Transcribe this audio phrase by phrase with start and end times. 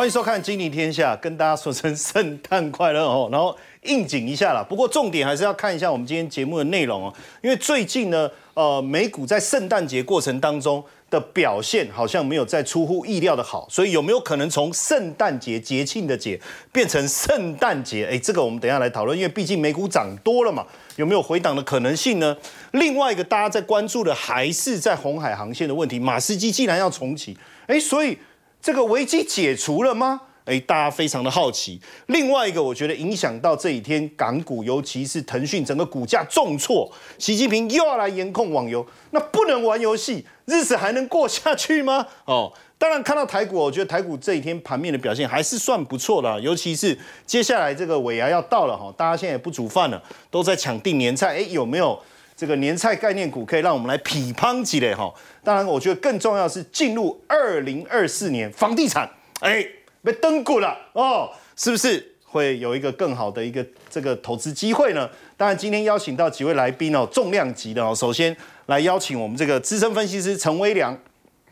[0.00, 4.64] 欢迎收看《金立天下》，跟大家说声圣诞快乐哦， 然后应景一下啦。
[4.66, 16.40] 不过重点还是要看一下我们今天节目的内容哦，因为最近呢，呃，美股在圣诞节过程当中的表现好像没有在出乎意料的好，所以有没有可能从圣诞节节庆的节
[16.72, 18.06] 变成圣诞节？
[18.10, 20.64] 哎，这个我们等下来讨论，因为毕竟美股涨多了嘛，
[20.96, 22.34] 有没有回档的可能性呢？
[22.70, 27.36] 另外一个大家在关注的还是在红海航线的问题，马斯基既然要重启，
[27.66, 28.16] 哎，所以。
[28.62, 30.20] 这个危机解除了吗？
[30.46, 31.80] 哎，大家非常的好奇。
[32.06, 36.90] 另外一个，我觉得影响到这几天港股，尤其是腾讯整个股价重挫。
[37.18, 42.04] 习近平又要来严控网游，那不能玩游戏，日子还能过下去吗？
[42.24, 51.36] 哦，当然看到台股，我觉得台股这几天盘面的表现还是算不错的，尤其是接下来这个尾牙要到了哈，大家现在也不煮饭了，都在抢定年菜。
[51.36, 51.96] 哎，有没有？
[52.40, 55.12] 这个年菜概念股可以让我们来匹乓起来哈。
[55.44, 59.06] 当然，我觉得更重要是进入二零二四年，房地产
[59.40, 59.62] 哎
[60.02, 65.06] 被登股了哦，是不是会有一个更好的一个这个投资机会呢？
[65.36, 67.94] 当然，今天邀请到几位来宾哦，重量级的哦。
[67.94, 70.98] 首先来邀请我们这个资深分析师陈威良，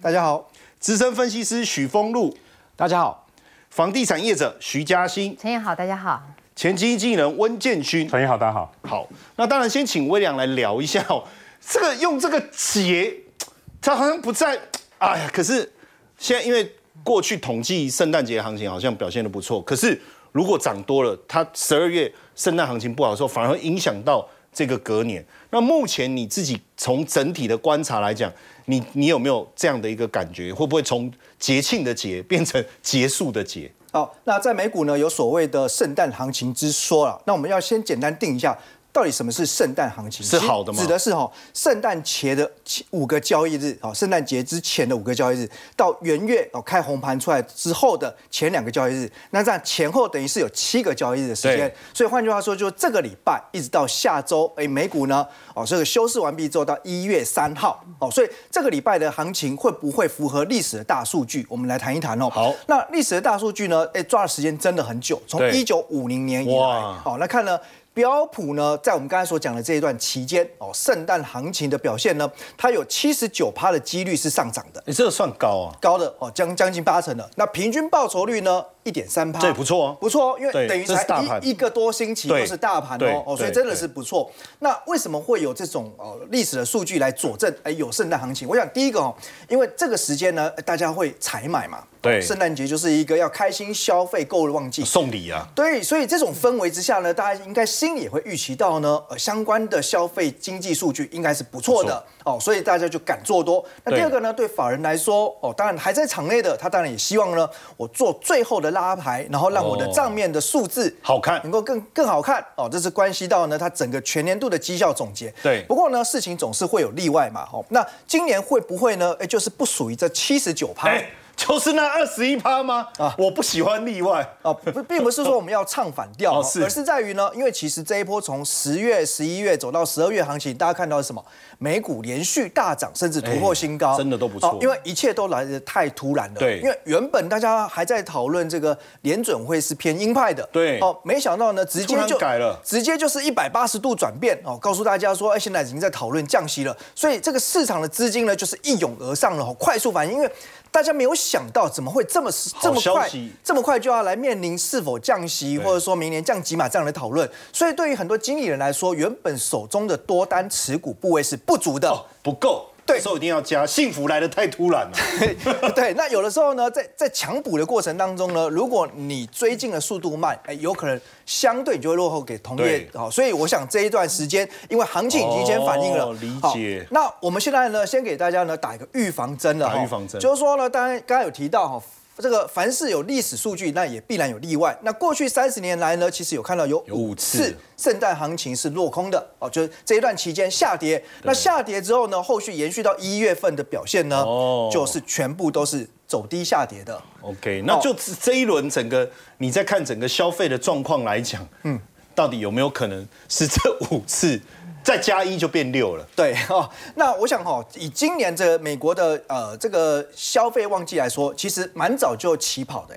[0.01, 0.49] 大家好；
[0.81, 2.35] 资深分析师许峰路，
[2.75, 3.27] 大家好；
[3.69, 6.23] 房地产业者徐嘉欣，陈燕好，大家好。
[6.59, 8.73] 前基金经理人温建勋，陈毅好，大家好。
[8.83, 11.23] 好，那当然先请威良来聊一下哦。
[11.65, 13.15] 这个用这个节，
[13.81, 14.59] 他好像不在。
[14.99, 15.73] 哎呀，可是
[16.19, 16.69] 现在因为
[17.05, 19.97] 过去统计圣诞节行情好像表现的不错，可是
[20.33, 25.25] 如果涨多了，它十二月圣诞行情不好的时候，反而会影响到这个隔年。
[25.51, 28.33] 那目前你自己从整体的观察来讲，
[28.65, 30.53] 你你有没有这样的一个感觉？
[30.53, 33.71] 会不会从节庆的节变成结束的节？
[33.91, 37.21] 好，那在美股呢，有所谓的圣诞行情之说了。
[37.25, 38.57] 那我们要先简单定一下。
[38.99, 40.27] 到底什么是圣诞行情？
[40.27, 40.83] 是好的吗？
[40.83, 42.51] 指的是哈，圣诞节的
[42.91, 51.73] 五个交易日，哦，圣诞节之前的五个交易日，到元月哦开红盘出来之后的前两个交易日，那这样前后等于是有七个交易日的时间。
[51.95, 61.47] 所以换句话说，就这个礼拜一直到下周，哎，美股呢，哦，这个休市完毕之后到一月三号，哦，所以这个礼拜的行情会不会符合历史的大数据？
[61.49, 62.29] 我们来谈一谈哦。
[62.29, 63.87] 好，那历史的大数据呢？
[63.95, 66.65] 哎，抓的时间真的很久，从一九五零年以来，
[67.05, 67.57] 哦，那看呢。
[67.99, 74.81] 标普呢，在我们刚才所讲的这一段期间，哦，圣诞行情的表现呢，它有七十九趴的几率是上涨的。
[74.87, 77.29] 你这个算高啊，高的哦，将将近八成的。
[77.35, 81.05] 那平均报酬率呢，一点三趴，这也不错哦，不错哦，因为等于才
[81.43, 84.31] 一一个多星期都是大盘哦，哦，所以真的是不错。
[84.61, 87.55] 那为什么会有这种呃历史的数据来佐证？
[87.63, 88.49] 哎，有圣诞行情。
[88.49, 89.15] 我想第一个哦，
[89.49, 91.85] 因为这个时间呢，大家会采买嘛。
[92.01, 95.47] 对，圣诞节就是一个要开心消费购物旺季，送礼啊。
[95.53, 103.65] 对，所以这种氛围之下呢，大家应该心里也会预期到呢，呃，相关的消费经济数据应该是不错的哦，所以大家就敢做多。
[103.83, 115.33] 那第二个呢，对法人来说，哦，当然还在场内的，他当然也希望呢，我做最后的拉牌，然后让我的账面的数字好看，能够更更好看哦，这是关系到呢，它整个全年度的绩效总结。
[115.43, 119.17] 对，不过呢，事情总是会有例外嘛，哦，那今年会不会呢？
[119.21, 120.91] 哎，就是不属于这七十九趴。
[121.39, 122.89] 就是那二十一趴吗？
[122.99, 131.25] 啊，我不喜欢例外啊，不，并不是说我们要唱反调，而是在于呢，因为其实这一波从十月、十一月走到十二月行情，大家看到是什么？
[131.59, 134.59] 美股连续大涨，甚至突破新高，真的都不错。
[134.61, 136.41] 因为一切都来的太突然了。
[136.41, 150.31] 对，因为原本大家还在讨论这个联准会是偏鹰派的，对，哦，没想到呢，直接就改了，直接就是一百八十度转变哦，告诉大家说，哎，现在已经在讨论降息了，所以这个市场的资金呢，就是一涌而上了，快速反应，因为。
[150.71, 152.31] 大家没有想到怎么会这么
[152.61, 153.11] 这么快
[153.43, 157.29] 这么快就要来面临是否降息，或者说明年降几码这样的讨论。
[157.53, 162.67] 所以对于很多经理人来说，原本手中的多单持股部位是不足的，不够。
[162.89, 164.93] 对，时候一定要加，幸福来的太突然了。
[165.77, 172.89] 对，那有的时候呢，在在强补的过程当中呢，如果你追进的速度慢，哎，有可能相对你就会落后给同业。
[172.95, 176.87] 好，所以我想这一段时间，因为行情已经先反应了，理解。
[176.91, 179.67] 那我们现在呢，先给大家呢打一个预防针了。
[179.67, 181.83] 打预防针，就是说呢，当然刚才有提到哈。
[182.21, 184.77] 这个凡是有历史数据，那也必然有例外。
[184.83, 191.03] 那过去三十年来呢，其实有看到有五次圣诞行情是落空的哦，就是这一段期间下跌。
[191.23, 194.25] 那下跌之后呢，后续延续到一月份的表现呢，
[194.73, 197.01] 就是全部都是走低下跌的。
[197.23, 201.79] OK，那就这一轮整个你在看整个消费的状况来讲，嗯，
[202.15, 204.41] 到底有没有可能是这五次？
[204.83, 206.07] 再加一就变六了。
[206.17, 212.95] 对 哦，那我想哈，以今年这美国的呃这个消费旺季来说，其实蛮早就起跑的。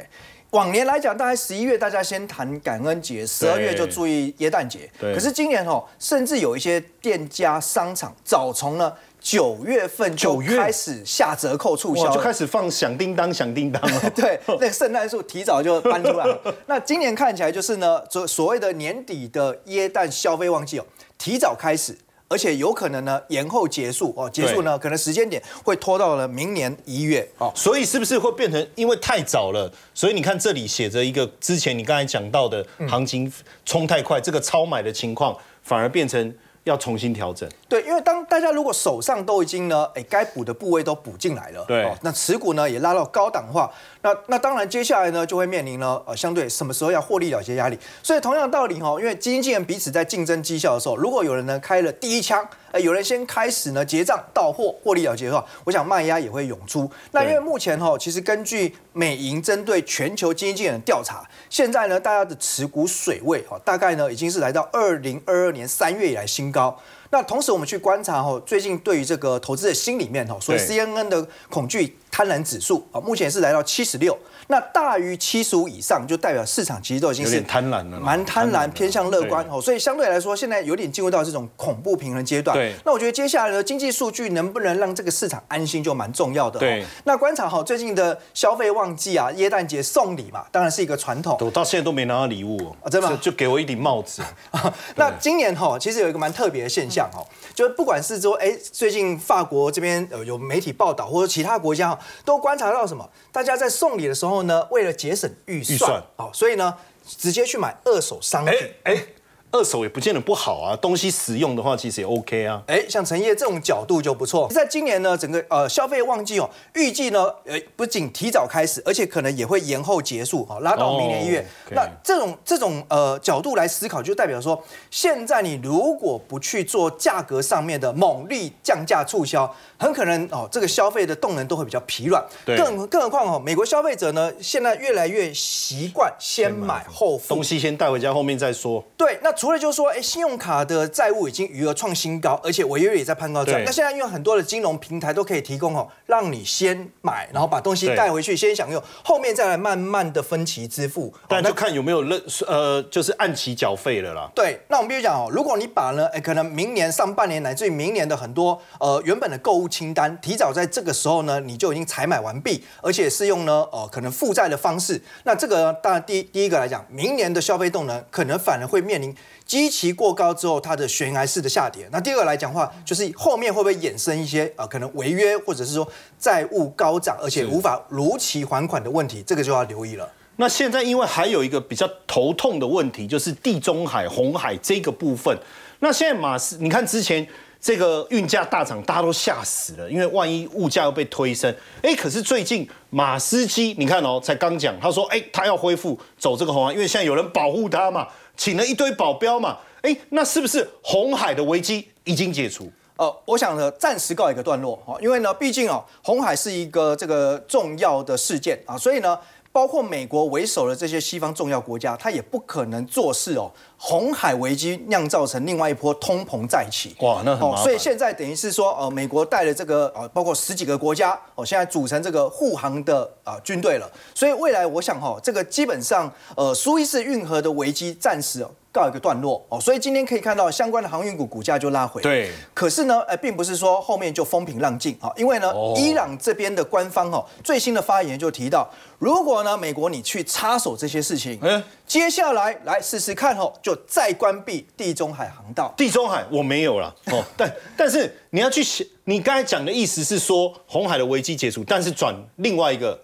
[0.51, 4.89] 往年来讲，大概十一月大家先谈感恩节，十二月就注意耶诞节。
[4.99, 8.91] 对可是今年哦，甚至有一些店家、商场早从呢
[9.21, 14.09] 九月份就开始下折扣促销就开始放响叮当响叮当了。
[14.13, 16.37] 对，那个圣诞树提早就搬出来了。
[16.67, 20.85] 那今年看起来就是呢，所所谓的年底的耶诞消费旺季哦，
[21.21, 21.95] 提早开始。
[22.27, 27.51] 而且有可能呢延后结束哦，结束呢可能时间点会拖到了明年一月哦。
[27.53, 29.69] 所以是不是会变成因为太早了？
[29.93, 33.29] 所以你看这里写着一个之前你刚才讲到的行情
[33.65, 36.33] 冲太快，这个超买的情况反而变成
[36.63, 37.49] 要重新调整。
[37.67, 43.69] 对，因为当大家如果手上都已经呢，哎，该补的部位都补进来了，对哦，那持股呢也拉到高档化，
[44.01, 47.77] 那那当然接下来呢就会面临了呃相对什么时候要获利了结压力。
[48.01, 56.89] 所以同样的道理哈、因为基金经理人彼此在竞争绩效的时候，如果有人呢开了第一枪，呃，有人先开始呢结账到货获利了结的话，我想卖压也会涌出。
[57.11, 66.75] 那因为目前哈、其实根据美银针对全球基金经理人的调查，现在呢大家的持股水位哈、大概呢已经是来到二零二二年三月以来新高。
[67.13, 74.17] 那同时我们去观察哈，最近对于这个投资的心里面哈，所以 CNN 的恐惧贪婪指数啊，目前是来到七十六，
[74.47, 82.55] 那大于七十五以上，就代表市场其实都已经是有点贪婪了啦蛮贪婪，偏向乐观哦，所以相对来说，现在有点进入到这种恐怖平衡阶段。
[82.55, 86.59] 对那我觉得接下来的，经济数据能不能让这个市场安心，就蛮重要的、哦。
[86.59, 91.37] 对，那观察好最近的消费旺季啊，耶诞节送礼嘛，当然是一个传统。
[91.39, 94.21] 我到现在都没拿到礼物哦啊真的吗就就给我一顶帽子。
[94.95, 97.25] 那今年哈，其实有一个蛮特别的现象哈，
[97.55, 103.09] 就是不管是说，哎，最近法国这边呃有媒体报道，或者其他国家哈，都观察到什么？
[103.31, 106.75] 大家在送礼的时候呢，为了节省预算，预算哦，所以呢，
[107.05, 108.53] 直接去买二手商品
[108.83, 108.93] 哎。
[108.93, 109.05] 哎，
[109.51, 112.61] 二手也不见得不好啊，东西实用的话其实也 OK 啊。
[112.67, 114.47] 哎，像陈烨这种角度就不错。
[114.49, 121.45] 在今年呢，整个呃消费旺季哦，预计呢，呃不仅提早开始，而且可能也会延后结束，哈、拉到明年一月。
[121.71, 132.23] 那这种这种呃角度来思考，就代表说，现在你如果不去做价格上面的猛力降价促销，很可能哦这个消费的动能都会比较疲软。
[132.45, 137.43] 对更更何况哦，美国消费者呢，现在越来越习惯先买后付东。
[137.43, 138.83] 西先带回家，后面再说。
[138.95, 151.07] 对，那除了就是说，哎，信用卡的债务已经余额创新高，而且违约率也在攀高之外，那现在因为很多的金融平台都可以提供哦，让你先买，然后把东西对带回去，先享用，后面再来慢慢的分期支付。
[151.07, 154.29] 哦但就看有没有认呃，就是按期缴费了啦。
[154.35, 171.87] 对，那我们必须讲哦，如果你把呢，哎，可能明年上半年乃至于明年的很多呃原本的购物清单，提早在这个时候呢，你就已经采买完毕，而且是用呢呃可能负债的方式，那这个当然第一第一个来讲，明年的消费动能可能反而会面临基期过高之后它的悬崖式的下跌。
[171.91, 175.87] 那第二个来讲的话，就是后面会不会衍生一些呃可能违约或者是说
[176.19, 180.09] 债务高涨，而且无法如期还款的问题，这个就要留意了。
[180.37, 185.37] 那现在因为还有一个比较头痛的问题，就是地中海、红海这个部分。
[185.79, 187.27] 那现在马斯，你看之前
[187.59, 191.53] 这个运价大涨，大家都吓死了，因为万一物价又被推升。
[191.83, 199.57] 哎，可是最近马斯基，你看哦，才刚讲，他说，哎，他要恢复走这个红海，因为现在有人保护他嘛，请了一堆保镖嘛。
[199.81, 202.71] 哎，那是不是红海的危机已经解除？
[202.97, 209.17] 呃，我想呢，暂时告一个段落哈，因为呢，毕竟啊，红海是一个这个重要的事件啊，所以呢，
[209.51, 213.51] 包括美国为首的这些西方重要国家，他也不可能做事哦，
[213.83, 216.95] 红海危机酿造成另外一波通膨再起。
[216.99, 217.57] 哇，那很。
[217.57, 223.91] 所以现在等于是说，呃，美国带了这个呃，包括十几个国家哦，现在组成这个护航的啊、军队了。
[224.13, 229.59] 所以未来我想哈、这个基本上呃，苏伊士运河的危机暂时、哦、告一个段落哦。
[229.59, 232.03] 所以今天可以看到相关的航运股股价就拉回。
[232.03, 238.69] 对可是呢，呃，并不是说后面就风平浪静啊，因为呢，哦伊朗这边的官方哦最新的发言就提到，
[238.99, 245.73] 如果呢美国你去插手这些事情，嗯接下来来试试看哦，就再关闭地中海航道。
[245.77, 252.99] 地中海我没有了哦， 但但是你要去想，你刚才讲的意思是说红海的危机解除，但是转另外一个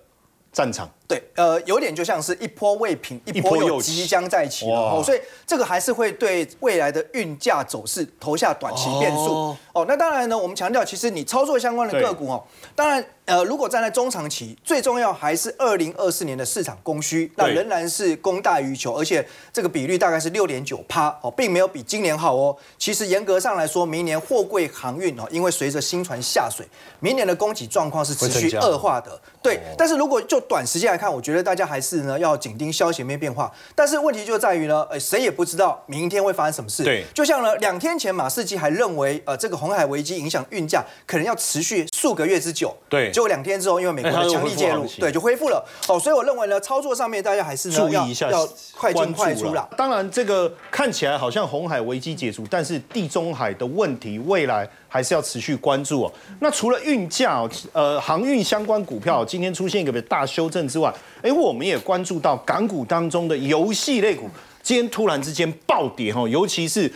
[0.51, 0.89] 战场。
[1.07, 3.95] 对，呃，有点就像是一波未平，一波又起。
[3.95, 4.99] 即将再起了哇。
[4.99, 9.33] 哦，所以这个还是会对未来的运价走势投下短期变数。
[9.33, 9.57] 哦。
[9.73, 12.43] 哦那当然呢，我们强调，其实你操作相关的个股哦，
[12.75, 22.57] 当然呃，如果站在中长期，最重要还是二零二四年的市场供需，那仍然是供大于求，而且这个比率大概是六点九趴哦，并没有比今年好哦。
[22.77, 26.65] 其实严格上来说，明年货柜航运哦，因为随着新船下水，
[26.99, 29.17] 明年的供给状况是持续恶化的。
[29.41, 33.51] 对，但是如果就短时间来来看，我觉得大家还是呢要紧盯消息面变化。
[33.75, 36.83] 但是问题就在于呢，呃，谁也不知道明天会发生什么事。
[36.83, 42.75] 对，就像呢，两天前马士基还认为，呃，这个红海危机影响运价可能要持续数个月之久。
[42.89, 45.63] 对，结果两天之后，因为美国的强力介入，对，就恢复了。
[45.87, 49.67] 哦，所以我认为呢，操作上面大家还是注意一下，要快进快出啦。
[49.77, 56.13] 当然，这个看起来好像红海危机解除，但是地中海的问题未来还是要持续关注哦。
[56.39, 64.29] 那除了运价，呃，航运相关股票今天出现一个大修正之外，哎，我们也关注到港股当中的游戏类股，
[64.61, 66.91] 今天突然之间暴跌哈，尤其是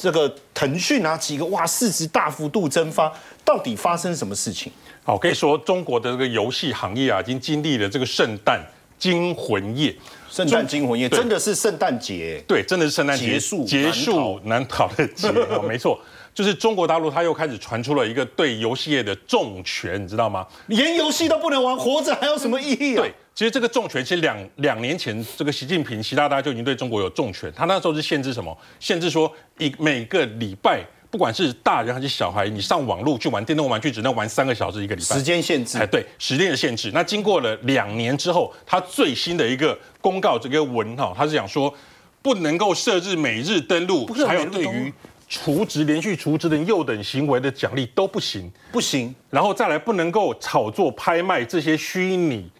[0.00, 3.12] 这个腾讯啊，几个哇市值大幅度蒸发，
[3.44, 4.72] 到底发生什么事情？
[5.04, 8.60] 好，可以说中国的这个游戏行业啊，已经经历了这个圣诞
[8.98, 9.94] 惊魂夜。
[10.28, 15.28] 圣诞惊魂夜真的是圣诞节，对，真的是圣诞节结束结束难逃的节，
[15.66, 15.98] 没错，
[16.34, 20.46] 就是中国大陆，它又开始传出了一个对游戏业的重拳，你知道吗？
[20.66, 23.02] 连游戏都不能玩，活着还有什么意义啊？
[23.02, 28.56] 对，其实这个重拳，其实两两年前，这个习近平习大大就已经对中国有重拳，他那时候是限制什么？
[28.78, 30.84] 限制说一每个礼拜。
[31.10, 35.16] 不管是大人还是小孩，你上网络去玩电动玩具，只能玩三个小时一个礼拜。
[35.16, 35.76] 时间限制。
[35.76, 36.92] 哎，对，时间的限制。
[36.94, 41.74] 那经过了两年之后，他最新的一个公告，这个文哈，他是讲说，
[42.22, 44.94] 不能够设置每日登录，还有对于
[45.30, 49.14] 储值连续除值的诱等行为的奖励都不行，不行。
[49.30, 52.50] 然后再来，不能够炒作拍卖这些虚拟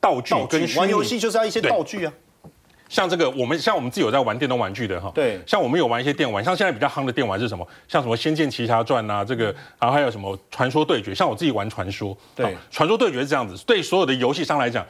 [0.00, 2.12] 道具跟玩游戏就是要一些道具啊。
[2.88, 7.66] 像这个，我们像我们自己有在玩电动玩具的哈，对，像我们有玩一些电玩，像现在比较夯的电玩是什么？
[7.86, 9.44] 像什么《仙剑奇侠传》呐，这个，
[9.78, 11.12] 然后还有什么《传说对决》？
[11.14, 14.84] 像我自己玩《传说》，对，《传说对决》是这样子，对所有的游戏商来讲。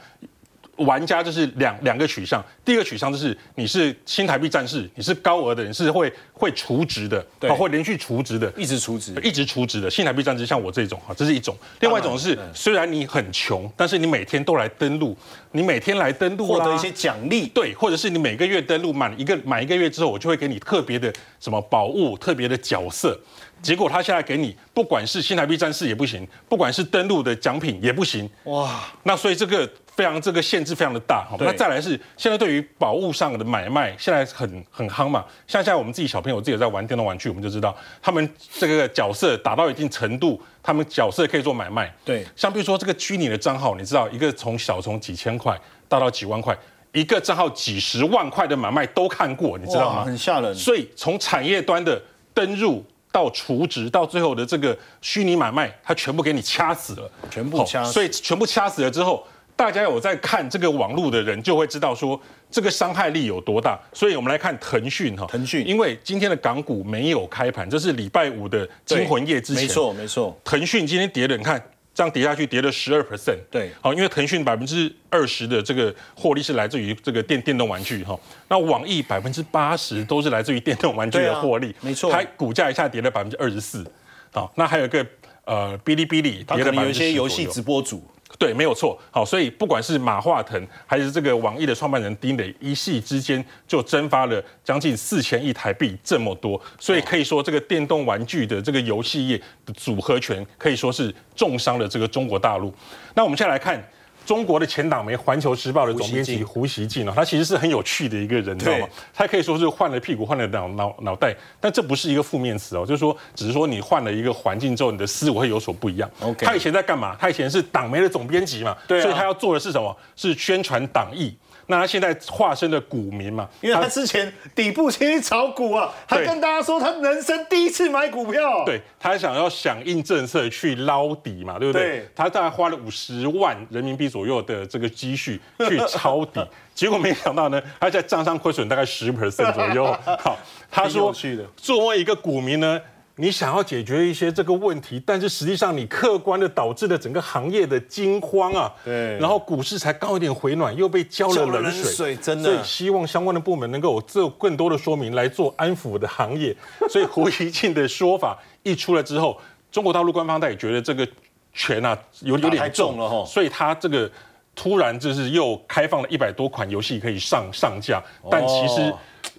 [0.77, 11.55] 玩家就是两两个取向，第一个取向就是你是新台币战士，你是高额的，你是会会储值的，对，会连续储值的，一直储值，一直储值的新台币战士，像我这种哈，这是一种。
[11.81, 15.15] 另外一种是，虽然你很穷，但是你每天都来登录，
[15.51, 23.15] 你每天来登录获得一些奖励，对，或者是你每个月登录满一个满一个月之后，我就会给你特别的什么宝物、特别的角色。
[23.61, 28.27] 结果他现在给你，不管是新台币战士也不行，不管是登录的奖品也不行。
[28.45, 29.69] 哇，那所以这个。
[29.95, 35.23] 非常这个限制非常的大，好，那再来是现在对于宝物上的买卖，现在很很夯嘛。
[35.45, 41.93] 像现在我们自己小朋友自己在玩电动玩具，我们就知道他们这个角色打到一定程度，他们角色可以做买卖。
[42.03, 45.55] 对，像比如说这个虚拟的账号，你知道一个从小从几千块
[45.87, 46.57] 大到几万块，
[46.91, 50.03] 一个账号几十万块的买卖都看过，你知道吗？
[50.03, 50.55] 很吓人。
[50.55, 52.01] 所以从产业端的
[52.33, 57.83] 登入到储值到最后的这个虚拟买卖，它全部给你掐死了，全部掐。
[57.83, 59.23] 所以全部掐死了之后。
[59.55, 62.19] 大家有在看这个网络的人就会知道说
[62.49, 70.37] 这个伤害力有多大，所以我们来看腾讯哈，腾讯，因为今天的港股没有开盘，这是礼拜五的惊魂夜之前，没错没错。
[70.43, 78.19] 腾讯今天跌了，你看这样跌下去跌了十二 percent，对，好，因为腾讯百分之二十的这个获利是来自于这个电电动玩具哈，
[78.49, 83.85] 那网易百分之八十都是来自于电动玩具的获利，没错，它股价一下跌了百分之二十四，
[84.31, 85.05] 好，那还有一个
[85.45, 88.03] 呃哔哩哔哩跌了百分之有一些游戏直播主。
[88.37, 88.99] 对，没有错。
[89.11, 102.73] 好，所以不管是马化腾还是这个网易的创办人丁磊，一夕之间就蒸发了将近四千亿台币这么多，所以可以说这个电动玩具的这个游戏业的组合拳可以说是重伤了这个中国大陆。
[103.13, 103.83] 那我们现在来看。
[104.25, 108.87] 中国的前党媒《环球时报》的总编辑胡锡进啊，他其实是很有趣的一个人，知道吗？
[109.13, 116.09] 他可以说是换了屁股换了脑脑脑袋，但这不是一个负面词哦，就是说，只是说你换了一个环境之后，你的思维会有所不一样。
[116.39, 117.15] 他以前在干嘛？
[117.19, 119.95] 他以前是党媒的总编辑嘛，所以他要做的是什么？
[120.15, 121.35] 是宣传党意。
[121.67, 132.07] 那他现在化身的股民嘛，因为他之前底部先去炒股啊，还跟大家说他人生第一次买股票，对他想要响应政策去捞底嘛，对不对？
[132.15, 139.85] 他大概花了五十万人民币左右的这个积蓄去抄底， 结果没想到呢，他在账上亏损大概十 percent 左右。
[140.19, 140.37] 好，
[140.69, 141.13] 他说
[141.55, 142.79] 作为一个股民呢。
[143.15, 152.51] 你想要解决一些这个问题，但是实际上你客观的导致了整个行业的惊慌啊，对，然后股市才刚一点回暖，又被浇了冷水，真的。
[152.51, 156.55] 所以希望相关的部门能够做更多的说明来做安抚的行业。
[156.89, 159.39] 所以胡锡进的说法一出来之后，
[159.71, 161.07] 中国大陆官方他也觉得这个
[161.53, 164.09] 权啊有有点重了哈，所以他这个
[164.55, 168.01] 突然就是又开放了一百多款游戏可以上上架，
[168.31, 168.91] 但其实。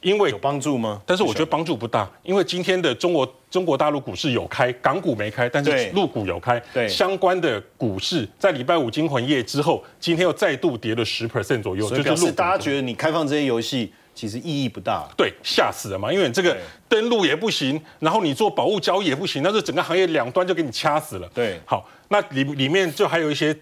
[0.04, 1.00] 因为有帮助吗？
[1.06, 6.62] 但是我觉得帮助不大，因为今天的中国中国大陆股市有开，港股没开，但是陆股有开。
[6.75, 15.08] 对，相关的股市在礼拜五惊魂夜之后，今天又再度跌了十 percent 左右，就表示大家觉得你开放这些游戏其实意义不大。
[15.16, 16.12] 对，吓死了嘛！
[16.12, 16.54] 因为这个
[16.87, 21.26] 登录也不行，然后你做宝物交易也不行，那这整个行业两端就给你掐死了。
[21.34, 23.56] 对，好，那里里面就还有一些。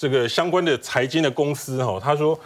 [0.00, 2.38] 这个相关的财经的公司哈，他说。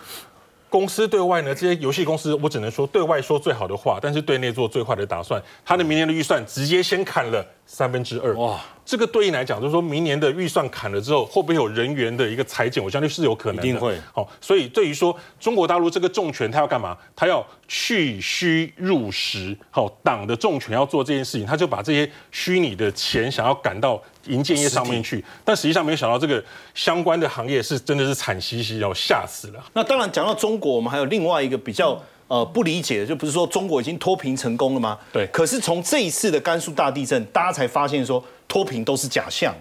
[0.72, 5.40] 公司对外呢，这些游戏公司，我只能说对外说最好的话，但是对内做最坏的打算。
[5.66, 8.34] 他的明年的预算直接先砍了三分之二。
[8.36, 8.58] 哇！
[8.84, 12.82] 这个对应来讲，就是说明年的预算砍了之后，会不会有人员的一个裁减？
[12.82, 13.62] 我相信是有可能的。
[13.62, 13.96] 一定会。
[14.12, 16.96] 好，所以对于说中国大陆这个重拳，他要干嘛？
[17.14, 19.56] 他要去虚入实。
[19.70, 25.24] 好，党的重拳要做这件事情，他就把这些虚拟的钱想要赶到银建业上面去。
[25.44, 26.42] 但实际上没有想到，这个
[26.74, 29.64] 相关的行业是真的是惨兮兮，要吓死了。
[29.72, 32.02] 那当然讲到中国，我们还有另外一个比较。
[32.32, 34.98] 呃，不理解的就不是说中国已经脱贫成功了吗？
[35.12, 35.26] 对。
[35.26, 39.54] 可是从这一次的甘肃大地震，大家才发现说脱贫都是假象。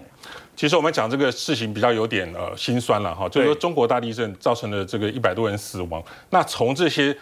[0.56, 6.02] 其实我们讲这个事情比较有点呃心酸了哈，就是说中国大地震造成了这个一百多人死亡。
[6.30, 7.14] 那从这些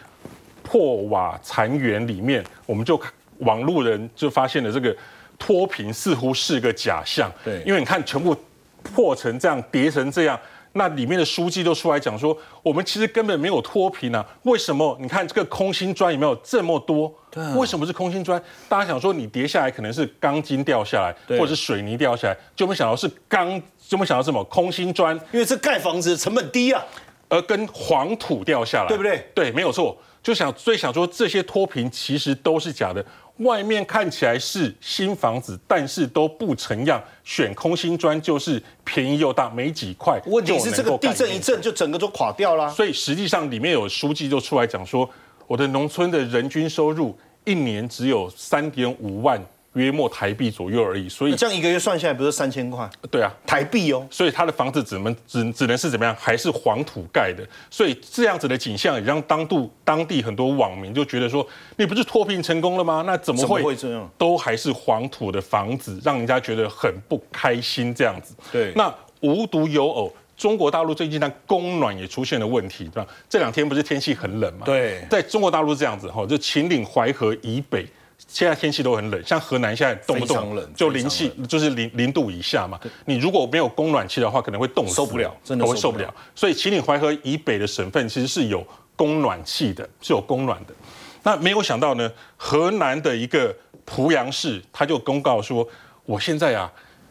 [0.62, 3.00] 破瓦残垣里面，我们就
[3.38, 4.96] 网路人就发现了这个
[5.36, 7.28] 脱贫似乎是个假象。
[7.44, 7.60] 对。
[7.66, 8.36] 因为你看全部
[8.84, 10.38] 破成这样，叠成这样。
[10.72, 14.24] 那里面的书记都出来讲说，我们其实根本没有脱贫啊！
[14.42, 14.96] 为什么？
[15.00, 17.12] 你看这个空心砖有没有这么多？
[17.30, 18.40] 对，为什么是空心砖？
[18.68, 25.16] 大家想说你跌下来可能是钢筋掉下来，或者是水泥掉下来，就没想到是钢，就没想到什么空心砖？
[25.32, 26.84] 因为这盖房子成本低啊，
[27.28, 29.26] 而跟黄土掉下来，对不对？
[29.34, 29.96] 对，没有错。
[30.22, 33.04] 就想最想说这些脱贫其实都是假的。
[33.40, 37.02] 外面看起来是新房子，但是都不成样。
[37.24, 40.20] 选空心砖就是便宜又大，没几块。
[40.26, 42.70] 问题是这个地震一震就整个都垮掉了。
[42.70, 45.08] 所以实际上里面有书记就出来讲说，
[45.46, 49.40] 我的农村的人均收入一年只有三点五万。
[49.74, 52.90] 约莫台币左右而已，所以这样一个月算下来不是三千块？
[53.08, 54.04] 对啊，台币哦。
[54.10, 56.14] 所以他的房子只能只只能是怎么样？
[56.18, 57.46] 还是黄土盖的。
[57.70, 61.46] 所以这样子的景象也让当地当地很多网民就觉得说，
[61.76, 63.04] 你不是脱贫成功了吗？
[63.06, 64.10] 那怎么会这样？
[64.18, 67.94] 都还是黄土的房子，让人家觉得很不开心。
[67.94, 68.72] 这样子，对。
[68.74, 73.06] 那无独有偶，中国大陆最近它供暖也出现了问题，对吧？
[73.28, 74.66] 这两天不是天气很冷嘛？
[74.66, 75.04] 对。
[75.08, 77.86] 在中国大陆这样子哈，就秦岭淮河以北。
[78.28, 82.78] 现在天气都很冷，像河南现在动不动就零气，就是零零度以下嘛。
[83.06, 86.14] 你如果没有供暖气的话，可能会冻死，受不了，真的会受不了。
[86.34, 90.74] 所以秦岭淮河以北的省份其实是有供暖气的，是有供暖的。
[91.22, 95.66] 那没有想到呢，河南的一个濮阳市，他就公告说，
[96.04, 96.70] 我现在啊，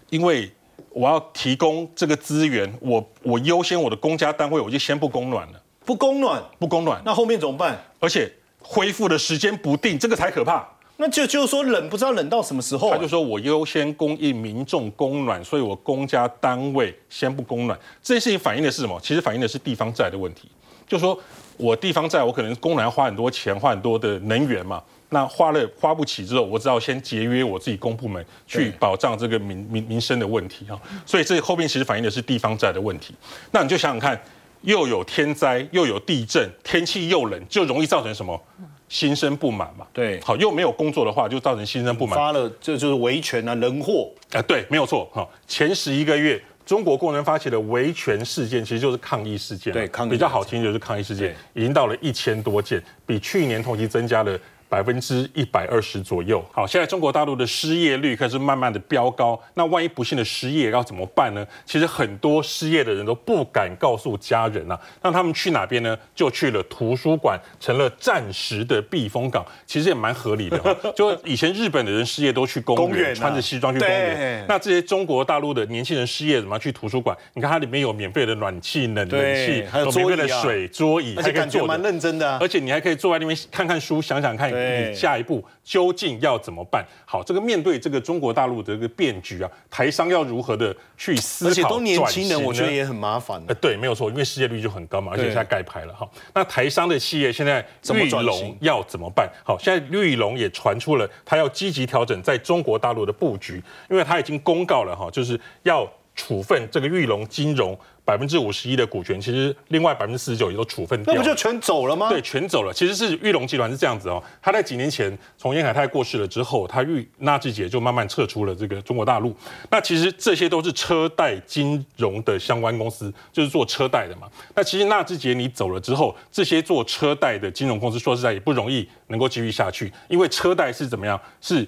[0.10, 0.52] 因为
[0.92, 7.78] 我要提供这个资源，我我优先我的公家单位，我就先不供暖了，不供暖，不供暖，那后面怎么办？
[8.00, 10.68] 而且恢复的时间不定，这个才可怕。
[11.02, 12.92] 那就就是说冷不知道冷到什么时候。
[12.92, 17.80] 他就说我优先供应民众供暖，所以我公家单位先不供暖。
[18.04, 19.00] 这件事情反映的是什么？
[19.02, 20.50] 其实反映的是地方债的问题。
[20.86, 21.18] 就说
[21.56, 24.84] 我地方债，我可能供暖要花很多钱，花很多的能源嘛。
[25.12, 30.78] 那花了花不起之后，我只要先节约我自己公部门，去保障这个民民民生的问题哈。
[31.06, 33.16] 所以这后面其实反映的是地方债的问题。
[33.52, 34.22] 那你就想想看，
[34.64, 38.40] 又有天灾，又有地震，天气又冷，就容易造成什么？
[38.90, 39.88] 心生不满嘛？
[39.94, 42.18] 对，好，又没有工作的话，就造成心生不满。
[42.18, 45.08] 发了，这就是维权啊，人祸啊，对，没有错。
[45.14, 49.72] 好，前十一个月，中国工人发起的维权事件，其实就是抗议事件。
[49.72, 54.38] 对，抗议比较好听就是抗议事件，已经到了一千多件，比去年同期增加了。
[54.70, 56.46] 百分之一百二十左右。
[56.52, 59.38] 好，现在中国大陆的失业率开始慢慢的飙高。
[59.56, 61.46] 那万一不幸的失业要怎么办呢？
[61.66, 64.80] 其实很多失业的人都不敢告诉家人啊。
[65.02, 65.98] 那他们去哪边呢？
[66.14, 69.44] 就去了图书馆，成了暂时的避风港。
[69.66, 70.60] 其实也蛮合理的。
[70.96, 74.46] 就以前日本的人失业都去公园，穿着西装去公园。
[74.48, 77.18] 那这些中国大陆的年轻人失业怎么去图书馆？
[77.34, 82.38] 你看它里面有免费的暖气、冷冷气，还有免费的水、桌椅，而且感觉蛮认真的。
[82.38, 84.59] 而且你还可以坐在那边看看书，想想看。
[84.60, 86.86] 你下一步究竟要怎么办？
[87.06, 91.52] 好，这个面对这个中国大陆的这个变局啊，台商要如何的去思考？
[91.52, 93.42] 而且都年轻人，我觉得也很麻烦。
[93.48, 96.10] 呃，对，没有错，因为失业率就很高嘛，而且现在盖牌了哈。
[96.34, 99.30] 那台商的企业现在绿龙要怎么办？
[99.44, 107.78] 好，现在绿龙也传出了，他要积极调整在中国大陆的布局，因为他已经公告了哈，就是要处分这个玉龙金融。
[108.04, 112.10] 百分之五十一的股权，其实另外百分之四十九也都处分掉，那不就全走了吗？
[112.10, 112.74] 对，全走了。
[112.74, 119.36] 其实是玉龙集团是这样子哦，他在几年前从严海泰过世了之后，他玉纳智捷就慢慢撤出了这个中国大陆。
[119.70, 124.28] 那其实这些都是车贷金融的相关公司，就是做车贷的嘛。
[124.56, 131.68] 那其实纳智捷你走了之后，这些做车贷的金融公司说实在也不容易能够继续下去，因为车贷是怎么样是。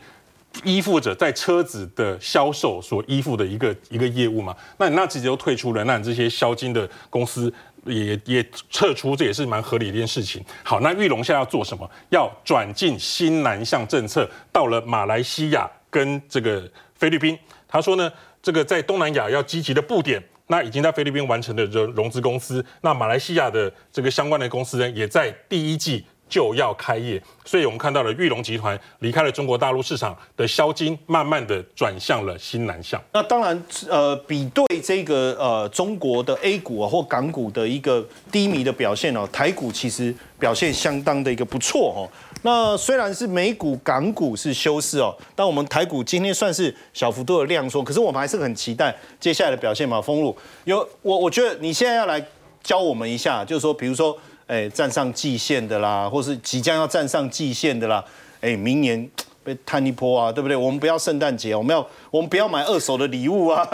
[0.64, 7.52] 依附着在车子的销售所依附的一个一个业务嘛，那你那直接就退出了，那你这些销金的公司
[7.86, 10.44] 也也撤出，这也是蛮合理的一件事情。
[10.64, 11.90] 好，那玉龙现在要做什么？
[12.10, 17.38] 要转进新南向政策，到了马来西亚跟这个菲律宾，
[17.68, 18.12] 他说呢，
[18.44, 20.22] 这个在东南亚要积极的布点。
[20.48, 26.06] 那已经在菲律宾完成的融融资公司，那马来西亚的这个相关的公司呢，也在第一季。
[26.32, 33.00] 就要开业，所以我们看到了玉龙集团离开了中国大陆市场的销金，慢慢的转向了新南向。
[33.12, 42.08] 那当然，呃，比对这个呃中国的 A 股啊或港股的一个低迷的表现哦，台股其实表现相当的一个不错哦。
[42.44, 50.02] 那虽然是美股、港股是休市哦，但我们台股今天算是小幅度的量缩，可是我们还是很期待接下来的表现嘛。
[50.02, 52.26] 封路有我，我觉得你现在要来
[52.64, 54.18] 教我们一下，就是说，比如说。
[54.52, 58.04] 哎，站上季线的啦，或是即将要站上季线的啦，
[58.42, 59.10] 哎，明年
[59.46, 60.58] 被探一波啊，对不对？
[60.58, 63.66] 我们不要圣诞节，我们要我们不要买二手的礼物啊，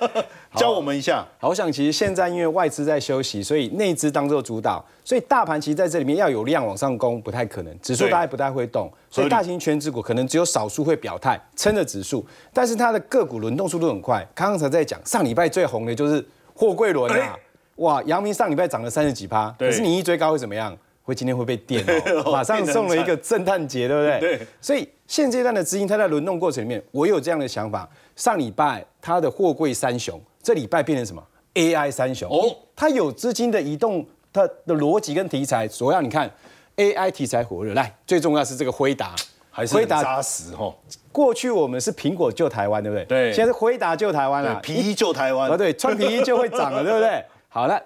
[0.56, 1.22] 教我们一下。
[1.38, 14.26] 好，我想其实现在因为外资在休息，所以内资当做主导，所以大盘其实在这里面要有量往上攻不太可能，指数大概不太会动，所以大型全指股可能只有少数会表态撑着指数，但是它的个股轮动速度很快。
[14.34, 17.38] 刚刚才在讲上礼拜最红的就是货柜轮啊。
[17.76, 20.76] 哇，阳明上礼拜涨了三十几趴，可是你一追高会怎么样？
[21.04, 21.84] 会今天会被电
[22.24, 24.20] 哦， 马上送了一个圣诞节，对不对？
[24.38, 24.46] 对。
[24.60, 27.88] 所以现阶段的资金，它在轮动过程里面，我有这样的想法。
[28.14, 31.20] 上礼拜它的货柜三雄，这礼拜变成什么
[31.54, 36.30] ？AI 三雄哦，它有资金的移动，它的逻辑跟题材，主要你看
[36.76, 37.74] AI 题材火热。
[37.74, 39.16] 来，最重要是这个辉达，
[39.50, 40.72] 还是辉达扎实哦。
[41.10, 43.04] 过去我们是苹果救台湾，对不对？
[43.06, 43.32] 对。
[43.32, 45.50] 现在是辉达救台湾了，皮衣救台湾。
[45.50, 47.24] 啊，对，穿皮衣就会涨了，对不对？
[47.54, 47.78] 好了，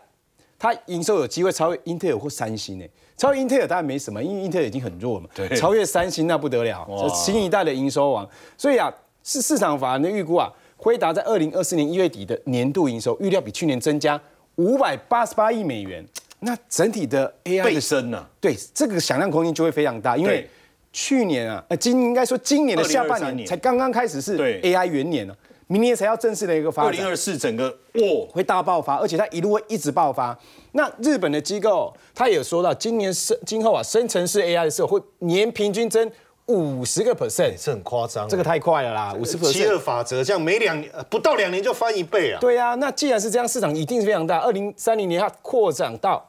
[0.57, 2.85] 它营收有机会超越英特尔或三星呢，
[3.16, 5.29] 超越英特尔当然没什么，因为英特尔已经很弱嘛。
[5.35, 8.29] 对，超越三星那不得了，新一代的营收王。
[8.57, 8.88] 所以啊，
[9.24, 14.20] 是市场法人的预估啊，辉达在二零二四年一月底的年度营收预料比去年增加
[14.55, 16.07] 五百八十八亿美元。
[16.38, 18.24] 那整体的 AI 倍升呢？
[18.40, 20.48] 对，这个想象空间就会非常大，因为
[20.92, 25.35] 去年啊，呃，今应该说今年的下半年才刚刚开始是 AI 元年呢。
[25.68, 30.38] 明年才要正式的一个发展，二零二四整个哦会大爆发，而且它一路会一直爆发。
[30.72, 36.09] 那日本的机构他也说到，今年生今后啊，生成式 AI 的时候会年平均增
[36.46, 39.52] 五十个 percent，这很夸张，这个太快了啦，五十 percent。
[39.52, 42.38] 七二法则这样每两不到两年就翻一倍啊？
[42.40, 44.38] 对啊，那既然是这样，市场一定是非常大。
[44.38, 46.24] 二零三零年它扩展到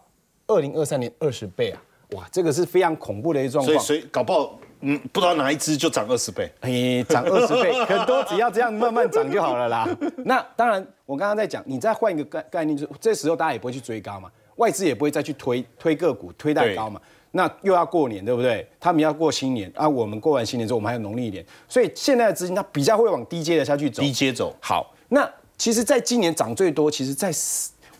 [0.47, 1.79] 二零二三年二十倍啊，
[2.13, 3.77] 哇，这个是非常恐怖的一状况。
[3.79, 4.57] 所以，所以搞不好。
[4.81, 9.87] 嗯，不知道哪一只就涨二十倍，哎，涨二十倍， 很多只要这样慢慢涨就好了啦。
[10.23, 17.01] 那当然，我刚刚在讲，你再换一个概概念，就这时候大家也不会去追高嘛，外资也不会再去推推个股推蛋高嘛。
[17.31, 18.67] 那又要过年，对不对？
[18.79, 24.55] 他们要过新年啊，我们过完新年之后，我们还有农历年，所以现在的资金它比较会往低阶的下去走，低阶走。
[24.61, 27.31] 好，那其实在今年涨最多，其实在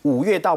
[0.02, 0.56] 五月到。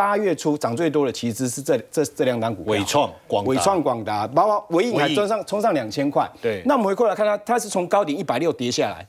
[0.00, 6.26] 八月初涨最多的其实是这这这两档股票，伟创、广伟创、广达，包括伟影还冲上冲上两千块。
[6.40, 9.06] 对，那我们回过来看它，它是从高点一百六跌下来，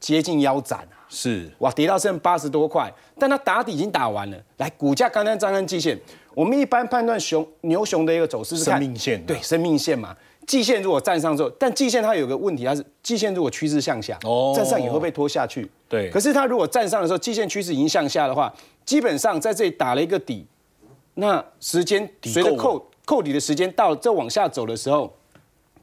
[0.00, 0.96] 接近腰斩啊。
[1.10, 4.38] 是，哇，跌到剩八十多块，但它打底已经打完了。
[4.56, 6.00] 来，股价刚刚站上季线，
[6.34, 10.16] 我们一般判断熊牛熊的一个走势是生命线，对，生命线嘛。
[10.46, 15.70] 季线如果站上之后，但季线它有个问题，它是季线如果趋势向下，哦，站上也会被拖下去。
[15.86, 18.50] 对，可是它如果站上的时候，季线趋势已经向下的话。
[18.90, 20.44] 基本上在这里打了一个底，
[21.14, 25.16] 那时间随着扣扣底的时间到了，再往下走的时候，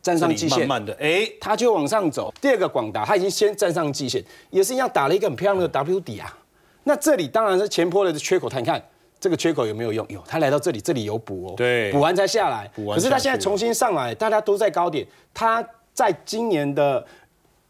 [0.01, 2.33] 站上季线，慢慢的，哎，它就往上走。
[2.41, 6.37] 第二个广达，它已经先站上季线，也是一样打了一个很漂亮的 W 底啊。
[6.83, 8.83] 那这里当然是前坡的缺口，它你看
[9.21, 10.05] 这个缺口有没有用？
[10.09, 12.69] 有，它来到这里，这里有补哦，对，补完才下来。
[12.75, 17.07] 可是它现在重新上来，大家都在高点，它在今年的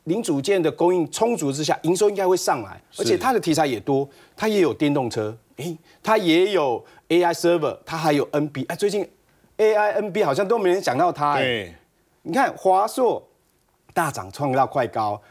[0.08, 4.08] 零组件的供应充足之下，营收应该会上来，而且它的题材也多。
[4.36, 9.08] 它也有电动车，诶，它也有 AI server，它还有 NB，哎，最近
[9.58, 11.74] AI NB 好像都没人讲到它，哎，
[12.22, 13.22] 你看华硕
[13.94, 15.22] 大涨创到快高，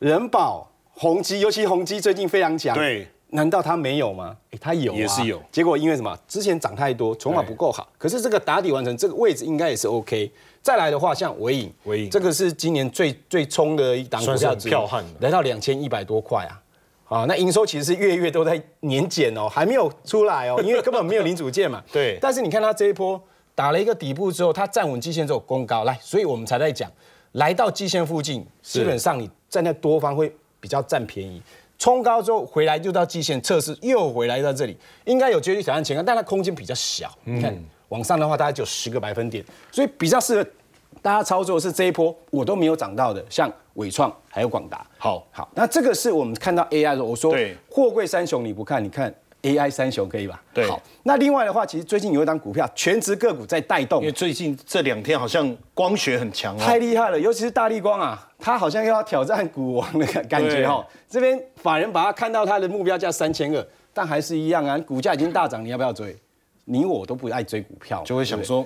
[0.00, 4.36] 人保、宏基，尤其宏基最近非常强，对，难道它没有吗？
[4.50, 6.16] 哎，它有，也是有，结果因为什么？
[6.26, 10.30] 之前涨太多，筹码不够好，可是这个打底完成，这个位置应该也是 OK。
[10.62, 16.60] 再来的话，像伟影，伟影这个是今年最最冲的一档股票，票悍，来到两千一百多块啊。
[17.08, 21.82] 啊，那营收其实是月月都在年减哦，还没有出来哦， 因为根本没有零组件嘛。
[21.90, 22.18] 对。
[22.20, 23.20] 但是你看它这一波
[23.54, 26.88] 打了一个底部之后，它站稳季线之后攻高来，所以我们才在讲，
[27.32, 31.42] 来到季线附近，基本上你站在多方会比较占便宜。
[31.80, 37.10] 冲高之后回来就到季线测试，又回来到这里，应该有绝对挑战前高，但它空间比较小。
[37.24, 37.52] 你看
[37.88, 40.48] 往上的话，大概就十个百分点，所以比较适合。
[41.00, 44.86] 大家操作是这一波我都没有涨到的，像伟创还有广达。
[44.98, 47.02] 好，好，那这个是我们看到 AI 的。
[47.02, 47.34] 我说
[47.70, 50.42] 货柜三雄你不看，你看 AI 三雄可以吧？
[50.52, 56.78] 对好，那另外的话，其实最近有一档股票，全职个股在带动因为，最近这两天好像光学很强太哦。
[56.78, 60.84] 厉害了，尤其是大力光啊，它好像又要挑战股王的感感觉哦。
[61.08, 66.16] 这边法人把它看到它的目标价三千二，但还是一样啊，股价已经大涨，你要不要追？
[66.66, 68.64] 你我都不爱追股票，就会想说，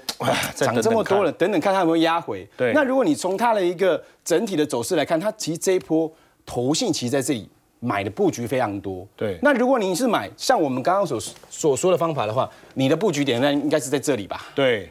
[0.54, 2.46] 涨这么多了，等等看它有没有压回。
[2.54, 6.12] 对那如果你从它的一个整体的走势来看，它其实这一波
[6.44, 7.48] 投信其实在这里
[7.80, 9.06] 买的布局非常多。
[9.16, 14.46] 对那如果你是买像我们刚刚所所说的方法的话，你的布局点那应该是在这里吧？
[14.54, 14.90] 对，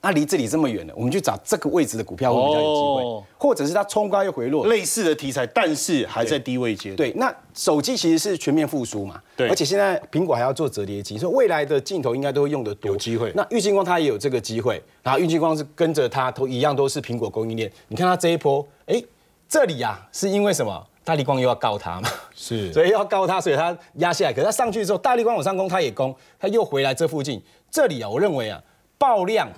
[0.00, 4.66] 那离这里这么远了，我们去找这个位置的股票会比较有机会，哦或者是它冲高又回落。
[4.66, 6.96] 类似的题材，但是还在低位阶段。
[6.96, 19.02] 对，那手机其实是全面复苏嘛，对而且现在苹果还要做折叠机，所以未来的镜头应该都会用得多，有机会那玉金光它也有这个机会，然后玉金光是跟着它都一样都是苹果供应链，你看它这一波，哎，
[19.48, 20.86] 这里呀、是因为什么？
[21.04, 24.32] 大力光又要告他嘛，是 所以要告他，所以他压下来。
[24.32, 27.42] 可是他上去之后，大力光往上攻，他也攻，他又回来这附近。
[27.70, 28.60] 这里啊，我认为啊，
[28.96, 29.48] 爆量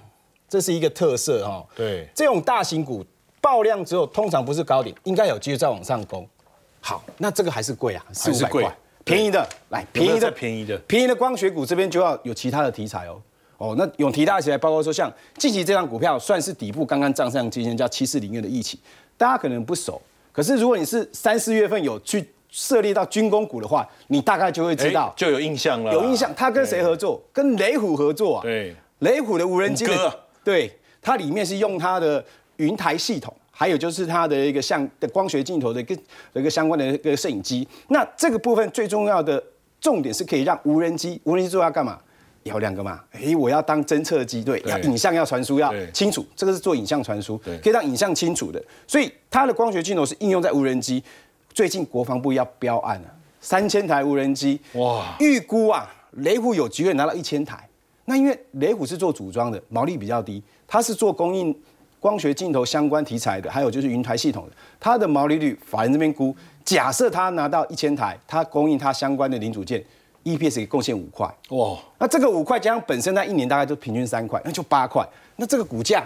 [0.48, 1.66] 这是一个特色哈、哦。
[1.76, 3.04] 对这种大型股
[3.40, 6.28] 爆量之后，通常不是高点，应该有机会再往上攻。
[6.80, 13.20] 好，那这个还是贵啊，四五百块，便宜的来，便宜的再便宜的便宜的光学股这边就要有其他的题材哦。
[13.58, 18.78] 哦，那有提大起来，包括说像近期这张股票算是底部刚刚站上今天叫七四零月的一起，
[19.16, 20.00] 大家可能不熟，
[20.36, 25.90] 可是如果你是三四月份有去涉猎到军工股的话，你大概就会知道哎，就有印象了。
[25.94, 27.22] 有印象，他跟谁合作？
[27.32, 28.42] 跟雷虎合作啊。
[28.42, 30.70] 对，雷虎的无人机哥啊对，
[31.00, 32.22] 它里面是用它的
[32.56, 35.96] 云台系统，还有就是它的一个像的光学镜头的一个
[36.34, 37.66] 一个相关的一个摄影机。
[37.88, 39.42] 那这个部分最重要的
[39.80, 41.98] 重点是可以让无人机，无人机最后要干嘛？
[42.46, 44.70] 有两个嘛，诶，我要当侦测机，对，对。
[44.70, 48.62] 要影像要传输要清楚，这个是做影像传输，可以让影像清楚的。
[48.86, 51.02] 所以它的光学镜头是应用在无人机。
[51.52, 53.08] 最近国防部要标案了，
[53.40, 55.16] 三千台无人机，哇。
[55.20, 57.68] 预估啊，雷虎有机会拿到一千台。
[58.04, 61.54] 那因为雷虎是做组装的，毛利比较低，它是做供应
[61.98, 69.82] 光学镜头相关题材的，还有就是云台系统的，它的毛利率法人这边估，假设它拿到一千台，它供应它相关的零组件
[70.26, 71.26] ，EPS 给贡献五块。
[71.50, 75.06] 哇，那这个五块加上本身它一年大概就平均三块，那就八块。
[75.36, 76.04] 那这个股价，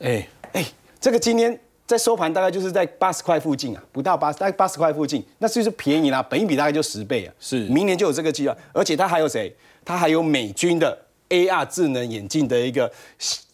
[0.00, 0.66] 哎，哎，
[1.00, 6.22] 这个今天在收盘大概就是在八十块附近啊，不到八十，大概八十块附近，那是不是便宜啦？
[6.22, 7.32] 本一比大概就十倍啊。
[7.38, 9.54] 是明年就有这个计划，而且它还有谁？
[9.84, 12.90] 它还有美军的 AR 智能眼镜的一个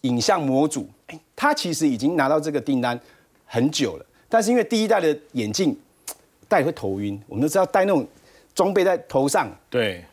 [0.01, 2.99] 影像模组，哎，它其实已经拿到这个订单
[3.45, 5.77] 很久了，但是因为第一代的眼镜
[6.47, 8.07] 戴会头晕，我们都知道戴那种
[8.55, 10.03] 装备在头上，对，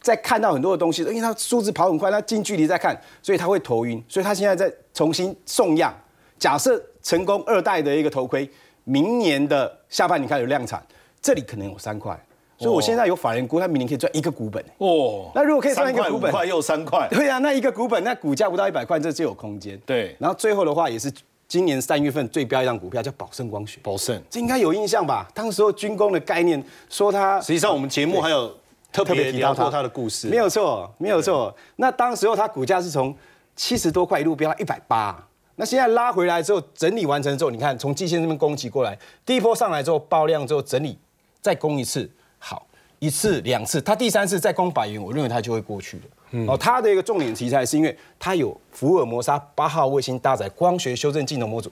[0.00, 5.94] 在看到很多的东西，因为他数字跑很快，他近距离在看，所以他会头晕，所以他现在在重新送样。
[6.36, 8.50] 假设成功二代的一个头盔，
[8.82, 10.84] 明年的下半年开始量产，
[11.22, 12.18] 这里可能有三块，
[12.58, 14.62] 所以我现在有法人估，他明年可以赚一个股本。
[14.78, 19.80] 哦，那如果可以赚一个股本三块又三块，对啊，那一个股本，那股价不到一百块，这就有空间。
[19.86, 21.10] 对然后最后的话，也是
[21.54, 24.20] 今年三月份最标一张股票叫宝盛光学，宝盛。
[24.28, 25.24] 这应该有印象吧？
[25.32, 28.52] 当时候军工的概念，说它实际上我们节目还有
[28.90, 31.54] 特别提到聊过它的故事，没有错，没有错。
[31.76, 33.16] 那当时候它股价是从
[33.54, 35.16] 七十多块一路飙到一百八，
[35.54, 40.98] 那现在拉回来之后，整理完成之后，你看从季线这边攻击过来，第一波上来之后爆量之后整理，
[41.40, 42.66] 再攻一次，好，
[42.98, 46.02] 一次两次，它第三次再攻百元，我认为它就会过去了。
[46.48, 51.70] 哦，它的一个重点题材是因为它有福尔摩沙八号卫星搭载光学修正镜头模组，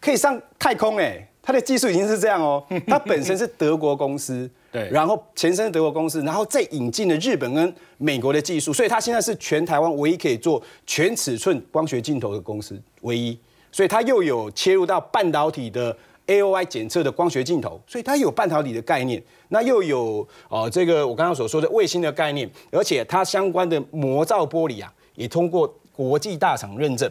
[0.00, 4.88] 可以上太空哎、它的技术已经是这样哦， 它本身是德国公司， 对。
[4.90, 13.38] 然后前身是德国公司，然后再引进了日本跟美国的技术，所以它现在是全台湾唯一可以做全尺寸光学镜头的公司，唯一，
[13.70, 15.96] 所以它又有切入到半导体的
[16.28, 27.10] AOI 检测的光学镜头，所以它有半导体的概念，那又有哦这个我刚刚所说的卫星的概念，而且它相关的模造玻璃啊，也通过国际大厂认证。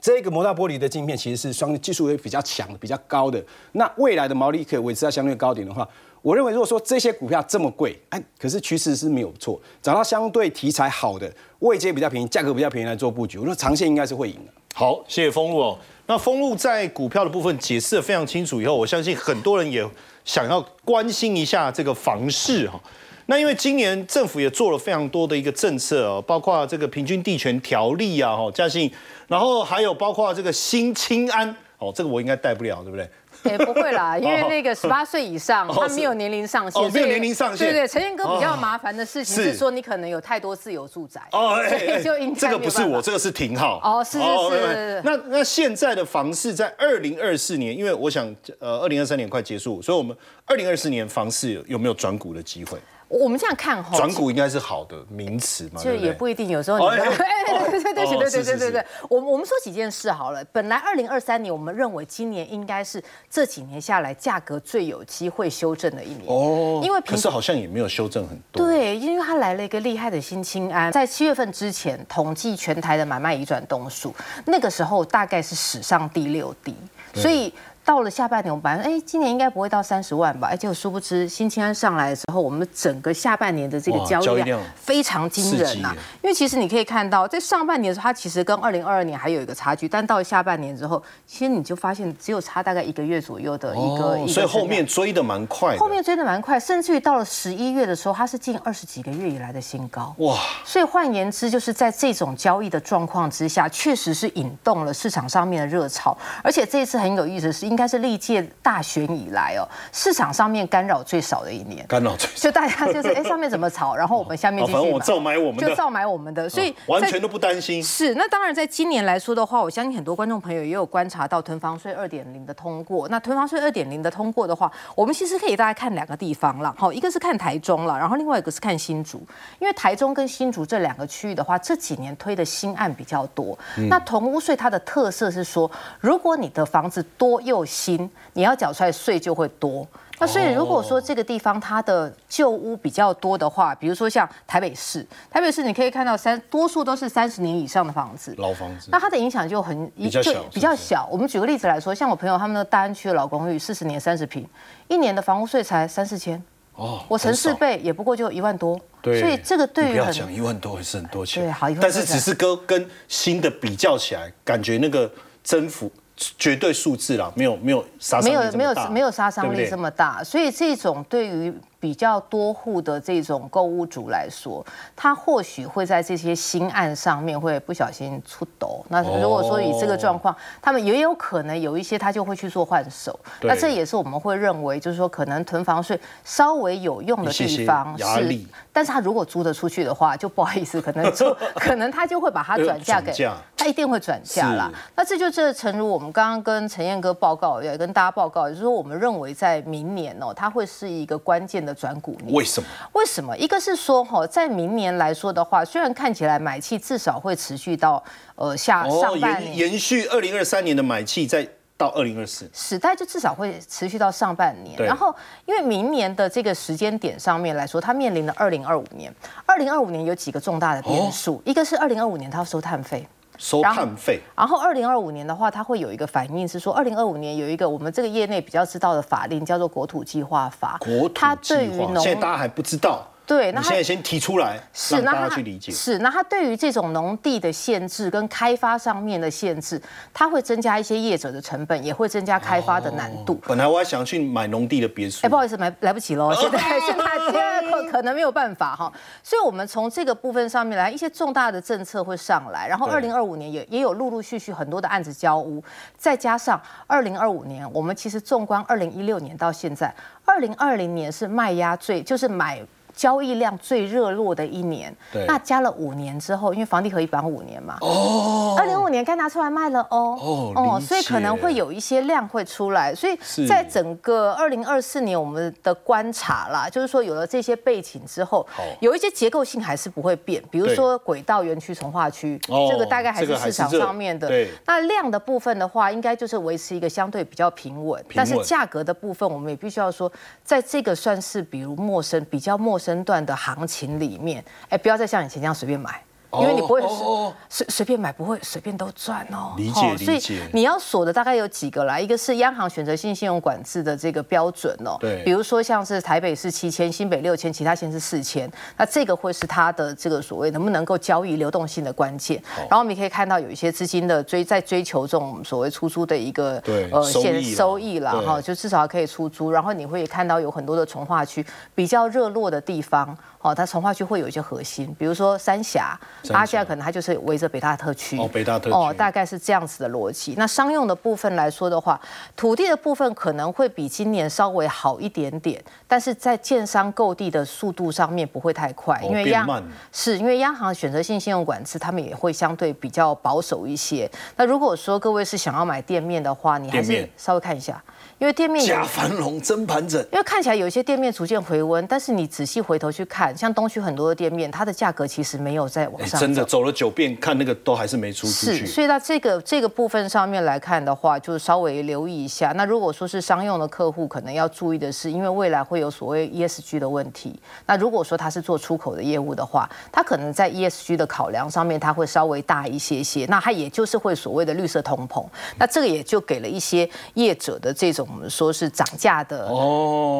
[0.00, 3.42] 这个磨到玻璃的镜片其实是相对技术也比较强、比较高的。
[3.72, 5.88] 那未来的毛利可以维持在相对高点的话，
[6.22, 14.52] 我认为如果说这些股票这么贵，哎，可是趋势是没有错，找到相对题材好的、位阶比较便宜、价格比较便宜来做布局，我说长线应该是会赢的。
[14.74, 15.76] 好，谢谢丰禄。
[16.06, 19.84] 那丰禄在股票的部分解释的非常清楚以后，我相信很多人也
[20.24, 22.80] 想要关心一下这个房市哈。
[23.26, 28.88] 那因为今年政府也做了非常多的一个政策哦，包括这个平均地权条例啊，哈，嘉信，
[29.26, 33.10] 然后还有包括这个新清安，哦，这个我应该带不了，对不对？
[33.46, 43.80] 也不会啦，因为那个十八岁以上，哦他没有年龄上限，哦没有年龄上限对对，陈彦哥比较麻烦的事情是是说，你可能有太多自由住宅，哦， 哎所以哎就应该这个不是我，这个是廷浩。
[43.82, 44.24] 哦是是
[44.58, 48.26] 是那那现在的房市在二零二四年，因为我想
[48.58, 52.78] 呃二零二三年快结束，所以我们二零二四年房市有有没有转股的机会？
[53.08, 55.94] 我们这样看哈，转股应该是好的名词嘛，就？
[55.94, 60.44] 也不一定，有时候 对对对对哦对对对对对，我我们说几件事好了。
[60.46, 68.66] 本来二零二三年，我们认为今年应该是这几年下来价格最有机会修正的一年哦，因为平可是好像也没有修正很多。
[68.66, 74.12] 对，因为它来了一个厉害的新青安，在七月份之前统计全台的买卖移转动数，
[74.44, 76.74] 那个时候大概是史上第六低，
[77.14, 77.52] 所以。
[77.86, 80.48] 到了下半年，我们本来哎，今年应该不会到三十万吧？
[80.48, 95.78] 哎，结果殊不知新青安上来的时候，我们整个下半年的这个交易量非常惊人呐、因为其实你可以看到，在上半年的时候，它其实跟二零二二年还有一个差距，但到了下半年之后，其实你就发现只有差大概一个月左右的一个，所以后面追的蛮快的。
[95.78, 100.12] 后面追的蛮快，甚至于到了十一月的时候，它是近二十几个月以来的新高。
[100.18, 106.16] 哇，所以换言之，就是在这种交易的状况之下，确实是引动了市场上面的热潮。
[106.42, 111.84] 而且这一次很有意思的是，应该是历届大选以来哦，市场上面干扰最少的一年。
[111.86, 117.82] 干扰最少就大家就是哎，上面怎么炒， 然后我们下面哦继续买反正我照买我们的照买我们的，所以在完全都不担心。
[117.82, 123.06] 是，那当然，在今年来说的话，我相信很多观众朋友也有观察到囤房税二点零的通过。
[123.08, 129.20] 那囤房税二点零的通过的话，我们其实可以大家看两个地方了，好，一个是看台中了，然后另外一个是看新竹，
[129.58, 133.58] 因为台中跟新竹这两个区域的话，这几年推的新案比较多。
[133.90, 139.86] 那同屋税它的特色是说，如果你的房子多又新，你要缴出来税就会多。
[140.18, 148.88] 那所以如果说这个地方它的旧屋比较多的话，比如说像台北市，台北市你可以看到三多数都是三十年以上的房子，老房子。
[148.90, 151.06] 那它的影响就很比较小就比较小。
[151.12, 154.48] 我们举个例子来说，像我朋友他们那个大安区的老公寓，四十年三十平，
[154.88, 156.42] 一年的房屋税才三四千，
[156.76, 158.80] 哦我乘四倍也不过就一万多。
[159.02, 165.12] 对，所以这个对于不要讲一万多还是很多钱，对好但是只是跟跟新的比较起来，感觉那个
[165.44, 171.52] 增幅绝对数字啦，没有没有杀伤没有没有没有杀伤力这么大，所以这种对于
[171.86, 178.84] 比较多户的这种购物主来说，他或许会在这些新案上面会不小心出抖。
[178.88, 183.16] 那如果说以这个状况，他们也有可能有一些他就会去做换手。
[183.42, 188.40] 那这也是我们会认为，就是说可能囤房税稍微有用的地方是
[188.72, 193.12] 但是他如果租得出去的话，就不好意思，可能就 可能他就会把它转嫁给
[193.56, 194.68] 他一定会转嫁啦。
[194.96, 202.34] 那这就是诚如我们刚刚跟陈燕哥报告，也跟大家报告，就是说我们认为在明年哦，它会是一个关键的转股年。
[202.34, 202.68] 为什么？
[202.94, 203.36] 为什么？
[203.36, 208.02] 一个是说哈，在明年来说的话，虽然看起来买气至少会持续到
[208.34, 209.56] 呃下上半年。
[209.56, 211.46] 延续二零二三年的买气，再
[211.78, 219.14] 到二零二四，时代就至少会持续到上半年，然后因为明年的这个时间点上面来说，它面临了二零二五年。
[219.44, 223.06] 二零二五年有几个重大的变数，一个是二零二五年它要收碳费，
[223.38, 235.72] 收碳费，然后二零二五年的话，它会有一个反应是说，二零二五年有一个我们这个业内比较知道的法令叫做国土计划法，国土它计划，现在大家还不知道，对，那现在先提出来，让大是那它家去理解。
[235.72, 239.82] 是那它对于这种农地的限制跟开发上面的限制，
[240.14, 243.34] 它会增加一些业者的成本，也会增加开发的难度。
[243.46, 248.92] 本来我还想去买农地的别墅，哎，不好意思，买来不及喽， 现在现在现在可可能没有办法哈，
[249.24, 255.60] 所以我们从这个部分上面来，一些重大的政策会上来，然后二零二五年也也有陆陆续续很多的案子交屋，
[255.98, 259.92] 再加上二零二五年，我们其实纵观二零一六年到现在，
[260.24, 262.62] 二零二零年是卖压最就是买。
[262.96, 264.92] 交易量最热络的一年。
[265.12, 270.18] 对，那加了五年之后，因为房地合一绑五年嘛，哦，二零五年该拿出来卖了哦，
[270.56, 278.46] 哦理所以可能会有一些量会出来，所以在整个二零二四年我们的观察啦，就是说有了这些背景之后，
[278.80, 284.28] 有一些结构性还是不会变，比如说轨道园区从化区，哦这个大概还是市场上面的。
[284.28, 284.48] 对。
[284.64, 288.02] 那量的部分的话，应该就是维持一个相对比较平稳。
[288.14, 290.10] 但是价格的部分，我们也必须要说，
[290.44, 296.05] 在这个算是比如陌生比较陌生身段的行情里面，哎，不要再像以前这样随便买。
[296.32, 299.54] 因为你不会哦哦哦随随便买，不会随便都赚哦。
[299.56, 312.42] 理解哦所以理解你要锁的大概有几个啦，一个是央行选择性信用管制的这个标准哦，对比如说像是台北市七千，新北六千，其他县是四千，那这个会是它的这个所谓能不能够交易流动性的关键。
[312.56, 319.50] 然后我们也可以看到有一些资金的追在追求这种所谓出租的一个对呃收益啦收益啦哈，就至少可以出租。
[319.50, 323.16] 然后你会看到有很多的从化区比较热络的地方。
[323.46, 325.96] 哦，它从化区会有一些核心，比如说三峡、
[326.30, 328.18] 阿夏，可能它就是围着北大特区。
[328.18, 328.74] 哦，北大特区。
[328.74, 330.34] 哦，大概是这样子的逻辑。
[330.36, 332.00] 那商用的部分来说的话，
[332.34, 339.62] 土地的部分可能会比今年稍微好一点点，但是在建商购地的速度上面不会太快，因为央
[339.92, 344.10] 是因为央行选择性信用管制，他们也会相对比较保守一些。
[344.34, 347.80] 那如果说各位是想要买店面的话，你还是稍微看一下。
[348.18, 356.18] 因为店面假繁荣真盘整，因为看起来有一些店面逐渐回温，但是你仔细回头去看，像东区很多的店面，它的价格其实没有在往上。
[356.18, 358.32] 真的走了九遍，看那个都还是没出去。
[358.32, 362.52] 是，所以到这个这个部分上面来看的话，就是稍微留意一下。
[362.56, 367.38] 那如果说是商用的客户，可能要注意的是，因为未来会有所谓 ESG 的问题。
[367.66, 373.26] 那如果说他是做出口的业务的话，他可能在 ESG 的考量上面，他会稍微大一些些。
[373.26, 375.22] 那他也就是会所谓的绿色通膨。
[375.58, 378.84] 那这个也就给了一些业者的这种我们说是涨。
[378.96, 379.46] 价的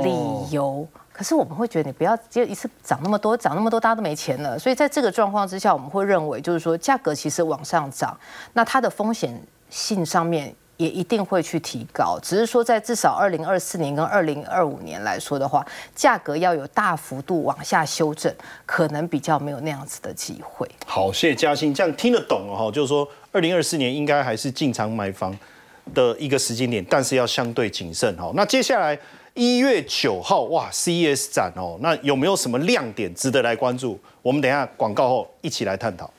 [0.02, 4.58] 理由，可是我们会觉得你不要就一次涨那么多，涨那么多大家都没钱了。
[4.58, 8.14] 所以在这个状况之下，我们会认为就是说价格其实往上涨，
[8.52, 12.18] 那它的风险性上面也一定会去提高。
[12.22, 15.64] 只是说在至少二零二四年跟二零二五年来说的话，
[15.94, 18.30] 价格要有大幅度往下修正，
[18.66, 20.68] 可能比较没有那样子的机会。
[20.84, 22.70] 好，谢谢嘉欣，这样听得懂哦。
[22.70, 25.34] 就是说二零二四年应该还是进场买房。
[25.94, 28.30] 的一个时间点，但是要相对谨慎哈。
[28.34, 28.98] 那接下来
[29.34, 33.98] 一月九号哇，CES 展哦，那有没有什么亮点值得来关注？
[34.22, 36.10] 我们等下广告后一起来探讨。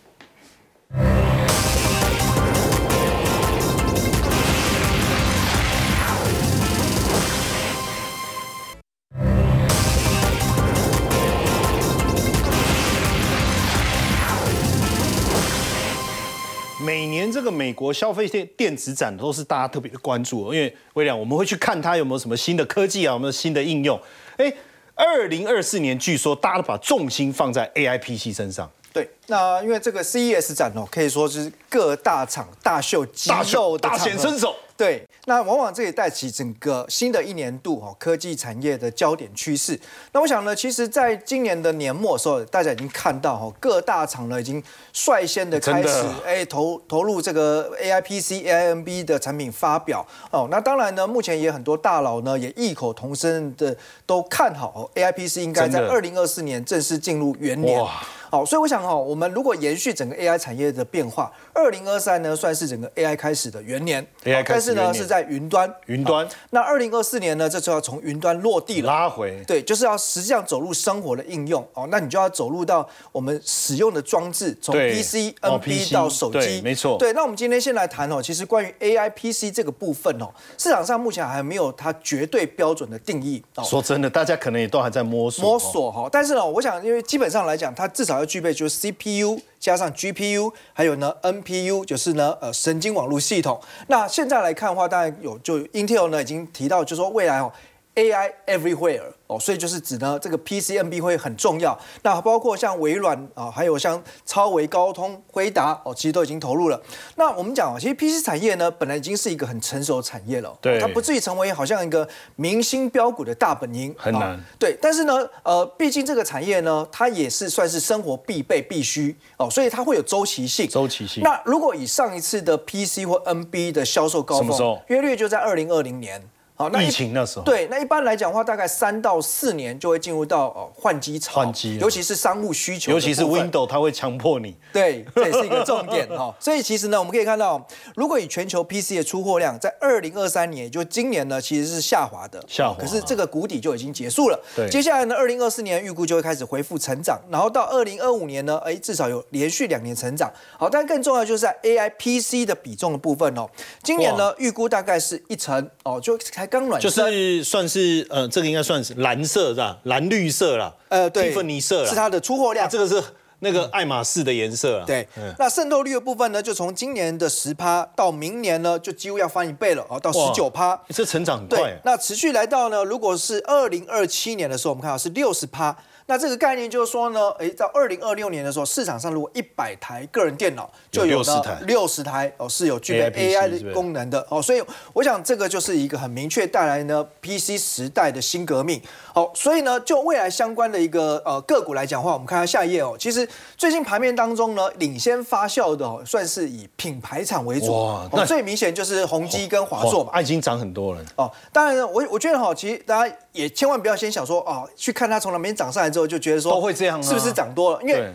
[17.57, 23.99] 美国消费电电子展都是大家特别的关注，因为威廉我们会去看它有没有什么新的科技啊，有没有新的应用。
[24.37, 24.53] 哎，
[24.93, 28.69] 二零二四年据说大家都把重心放在 AI PC 身上。
[28.93, 34.55] 对，那因为这个 CES 展哦，可以说是各大厂大秀肌肉大显身手。
[34.75, 39.77] 对，那往往这也带起整个新的一年度哈科技产业的焦点趋势。
[40.13, 44.63] 那我想呢，其实在今年的年末的时候，大家已经看到哈各大厂呢已经
[44.93, 50.47] 率先的开始哎投投入这个 A I P C AIMB 的产品发表哦。
[50.49, 53.75] 那当然呢，目前也很多大佬呢也异口同声的
[54.05, 57.85] 都看好 A I P C 应该在二零二四年正式进入元年。
[58.29, 66.27] 好，所以我想哈，我们如果延续整个 AI 产业的变化，二零二三呢算是整个 AI 开始的元年，AI 开始呢是在云端，云端。
[66.49, 71.87] 那二零二四年呢，这就要从云端落地了，拉回，对，就是要实际上走入生活的应用哦。
[71.89, 76.97] 那你就要走入到我们使用的装置，从 PC、NB 到手机，没错。
[76.97, 83.43] 对，那我们今天先来谈哦，其实关于 AI PC 这个部分哦，市场上目前还没有它绝对标准的定义。
[83.63, 86.09] 说真的，大家可能也都还在摸索，摸索哈。
[86.11, 93.61] 但是呢，我想，因为基本上来讲，它至少要具备就是 CPU 加上 GPU，还有呢 NPU，就是呢呃神经网络系统。
[93.87, 97.51] 那现在来看的话，当然有就 Intel 呢已经提到，就说未来哦
[97.95, 99.13] AI everywhere。
[99.27, 101.77] 哦，所以就是指呢，这个 PCNB 会很重要。
[102.01, 106.81] 那包括像微软啊，还有像超微、高通、辉达哦，其实都已经投入了。
[107.15, 114.39] 那我们讲啊，其实 PC 产业呢，本来已经是一个很成熟的产业了，对，它不至于成为好像一个明星标股的大本营，很难。
[114.57, 120.67] 对，但是呢，呃，毕竟这个产业呢，它也是算是生活必备、必须哦，所以它会有周期性。
[120.69, 121.21] 周期性。
[121.21, 126.21] 那如果以上一次的 PC 或 NB 的销售高峰，约略就在二零二零年。
[126.57, 136.33] 好，那疫情那时候，对，那一般来讲的话，大概三到四年就会进入到哦换机潮，换机，尤其是商务需求，尤其是 Windows，它会强迫你，对，这也是一个重点哈。
[136.41, 137.63] 所以其实呢，我们可以看到，
[137.95, 142.75] 如果以全球 PC 的出货量，在二零二三年，也就今年呢，其实是下滑的，下滑。
[142.79, 144.67] 可是这个谷底就已经结束了，对。
[144.67, 150.27] 接下来呢，二零二四年预估就会开始恢复成长，然后到二零二五年呢，哎，至少有连续两年成长。
[150.57, 153.47] 好，但更重要就是在 AI PC 的比重的部分哦，
[153.83, 156.91] 今年呢预估大概是一成哦，就才刚暖身。
[156.91, 159.77] 是算是呃，这个应该算是蓝色是吧？
[159.83, 162.67] 蓝绿色啦，呃，蒂芬尼色是它的出货量。
[162.67, 163.01] 这个是
[163.39, 164.85] 那个爱马仕的颜色啊。
[164.87, 170.79] 对，那渗透率的部分呢，就从今年的十趴到明年呢，就几乎要翻一倍了哦，到十九趴。
[170.89, 171.79] 这成长很快。
[171.83, 175.77] 那持续来到呢，如果是二零二七年的时候，我们看到是六十趴。
[176.07, 188.81] 那这个概念就是说呢，诶，到二零二六年的时候，市场上如果一百台个人电脑就有了六十台哦，是有具备 AI 的功能的哦，所以我想这个就是一个很明确带来呢 PC 时代的新革命。
[189.13, 192.95] 好，所以呢，就未来相关的一个呃个股来讲话，我们看下下一页哦。
[192.97, 193.27] 其实
[193.57, 197.73] 最近盘面当中呢，领先发酵的哦，算是以品牌厂为主。
[197.73, 201.03] 哇，那最明显就是宏基跟华硕嘛，它已经涨很多了。
[201.17, 205.89] 哦，当然呢，我我觉得哈，其实大家也千万不要先想说哦，去看它从哪边涨上来。
[205.89, 207.81] 之后，就觉得说都会这样啊是不是涨多了？
[207.81, 208.11] 因为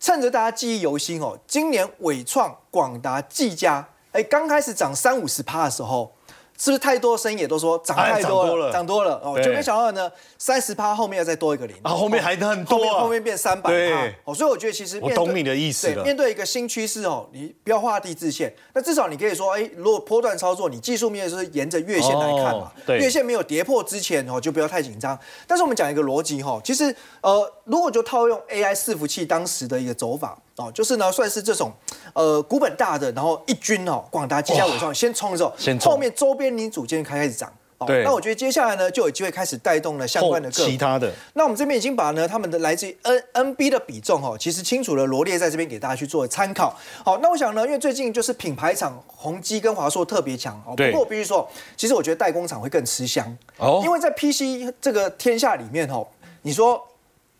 [0.00, 6.12] 趁着大家记忆犹新哦，今年伟创、广达、技嘉，哎，刚开始涨三五十趴的时候，
[6.56, 9.44] 是不是太多声音也都说涨太多了，哎涨多了哦，对。
[9.44, 11.76] 就没想到呢，三十趴后面要再多一个零。
[11.82, 13.00] 啊后面还很多啊。
[13.00, 13.92] 后面变三百对。
[13.92, 16.04] 趴哦，所以我觉得其实我懂你的意思了。
[16.04, 25.18] 面对一个新趋势哦，你不要画地自限，那至少你可以说，哎，如果波段操作，你技术面就是沿着月线来看嘛月线没有跌破之前哦，就不要太紧张。
[25.46, 31.72] 但是我们讲一个逻辑哈，其实呃，如果就套用 AI 伺服器当时的一个走法哦，就是呢算是这种
[32.14, 35.44] 呃股本大的，然后一军哦，广达、技嘉、伟创先冲之
[35.78, 37.52] 冲后面周边零组件开开始涨。
[37.78, 46.74] 哦对那我觉得接下来呢，就有机会开始带动了相关的个其他的那我们这边已经把呢他们的来自于 N N B 的比重哦，其实清楚的罗列在这边给大家去做参考。
[47.04, 51.46] 好，那我想呢，因为最近就是品牌厂宏基跟华硕特别强哦，不对过我必须说，
[51.76, 56.06] 其实我觉得代工厂会更吃香哦因为在 P C 这个天下里面哦，
[56.42, 56.80] 你说。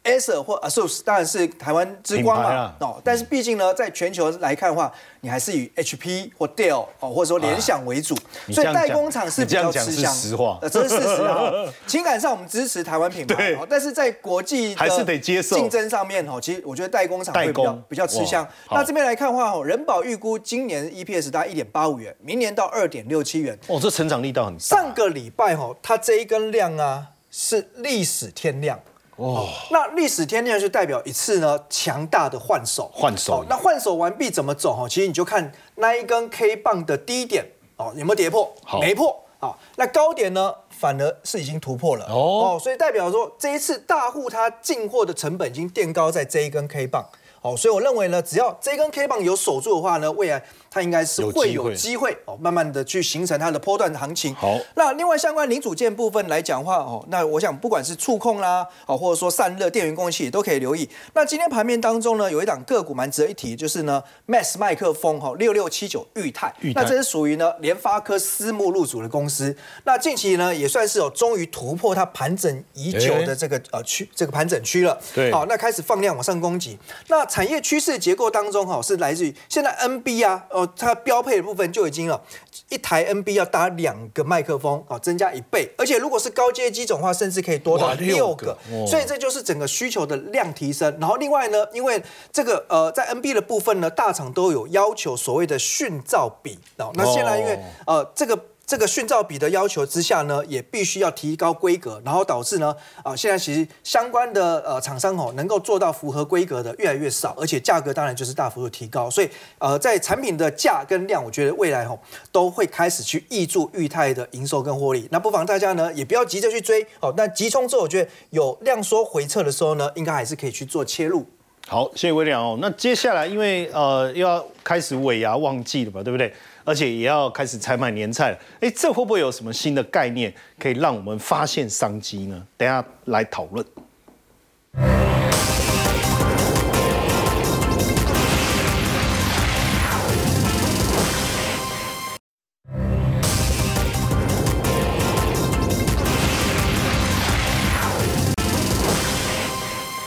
[0.05, 4.93] Acer 或 ASUS 当然是台湾之光嘛哦，但是毕竟呢，在全球来看的话，
[5.23, 8.15] 你还是以 HP 或 Dell 哦，或者说联想为主，
[8.53, 10.13] 所以代工厂是比较吃香。
[10.13, 11.51] 实话呃，这是事实啊。
[11.89, 23.59] 情感上我们支持台湾品牌但是在国际的还是得接受竞争上面哦，其实我觉得代工厂会比较比较吃香那这边来看的话哦，人保预估今年 EPS 大概一点八五元，明年到二点六七元。
[23.69, 24.61] 哦，这成长力道很大。
[24.61, 28.79] 上个礼拜哦，它这一根量啊是历史天量。
[29.17, 33.41] 哦，那历史天量就代表一次呢强大的换手，换手。
[33.41, 34.75] 哦那换手完毕怎么走？
[34.75, 34.89] 哈？
[34.89, 37.45] 其实你就看那一根 K 棒的低点。
[37.77, 38.53] 哦有没有跌破？
[38.65, 39.17] 好，没破。
[39.39, 42.07] 好，那高点呢反而是已经突破了。
[42.07, 42.57] 哦。
[42.57, 47.05] 哦，所以代表说这一次大户它进货的成本已经垫高在这一根 K 棒。
[47.43, 50.43] 哦，所以我认为呢，只要这根 K 棒有守住的话呢，未来
[50.75, 54.35] 它应该是会会有机会哦，慢慢的去形成它的波段行情。
[54.35, 60.89] 好那另外相关零组件部分来讲的话，哦，那我想不管是触控啦，哦，或者说散热、电源供应器都可以留意。
[61.13, 69.57] 那今天盘面当中呢，有一档个股蛮值得一提，就是呢，Mass 麦克风哈六六七九裕泰，裕泰那这是属于呢联发科私募入主的公司。
[69.85, 74.99] 那近期呢也算是有终于突破它盘整已久的这个呃区这个盘整区了。
[75.15, 76.77] 对好，那开始放量往上攻击。
[77.07, 82.23] 那产业趋势结构当中哈是来自于现在 NB 啊，哦，它标配的部分就已经了。
[82.71, 88.57] 一台 NB 要搭两个麦克风啊，增加一倍，而且如果是高阶机种的话，甚至可以多到六六个
[88.87, 90.97] 所以这就是整个需求的量提升。
[90.99, 92.03] 然后另外呢，因为
[92.33, 98.39] 这个呃在 NB 的部分呢，大厂都有要求所谓的讯噪比哦，那现在因为呃这个。
[98.67, 111.99] 这个讯噪比的要求之下呢，也必须要提高规格，然后导致呢，啊、现在其实相关的呃厂商哦，能够做到符合规格的越来越少，而且价格当然就是大幅度提高，所以呃，在产品的价跟量，我觉得未来哦
[112.33, 115.07] 都会开始去挹注裕泰的营收跟获利。
[115.11, 121.27] 那不妨大家呢也不要急着去追哦，那急冲之后，我觉得有量缩回撤的时候呢，应该还是可以去做切入。
[121.67, 122.59] 好，谢谢威廉哦。
[122.61, 126.33] 那接下来因为呃又要开始尾牙旺季了嘛，对不对？
[126.67, 128.39] 而且也要开始采买年菜了。
[128.61, 132.47] 哎，这会不会有什么新的概念可以让我们发现商机呢？
[132.57, 133.65] 等下来讨论。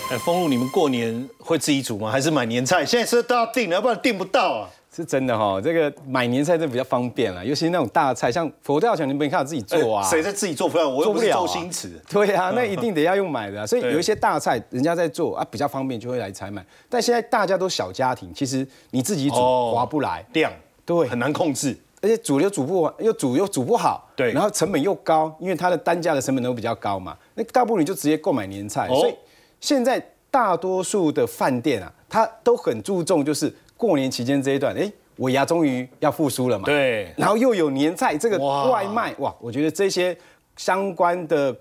[0.10, 2.10] 哎，丰禄，你们过年会自己煮吗？
[2.10, 2.84] 还是买年菜？
[2.84, 4.70] 现在是都要订了，要不然订不到啊。
[4.98, 10.04] 是真的哈、这个买年菜真的比较方便了，尤其是那种大菜，像佛跳墙，你没看到自己做啊？
[10.04, 10.84] 哎谁在自己做饭？
[10.84, 12.02] 我又不是周星驰。
[12.10, 16.66] 对啊，那一定得要用买的啊、所以有一些大菜人家在做啊，比较方便就会来采买。
[16.90, 20.52] 但现在大家都小家庭，其实你自己煮哦划不来，量
[20.84, 21.78] 对很难控制。
[22.02, 27.16] 而且煮又煮不完，又煮又煮不好，对然后成本又高，因为它的单价的成本都比较高嘛。
[27.36, 28.88] 那大不如你就直接购买年菜。
[28.88, 29.16] 哦所以
[29.60, 36.66] 现在大多数的饭店啊，它都很注重就是过年期间这一段，哎，尾牙终于要复苏了嘛。
[36.66, 40.18] 对然后又有年菜这个外卖，哇，我觉得这些
[40.58, 41.56] 相关的。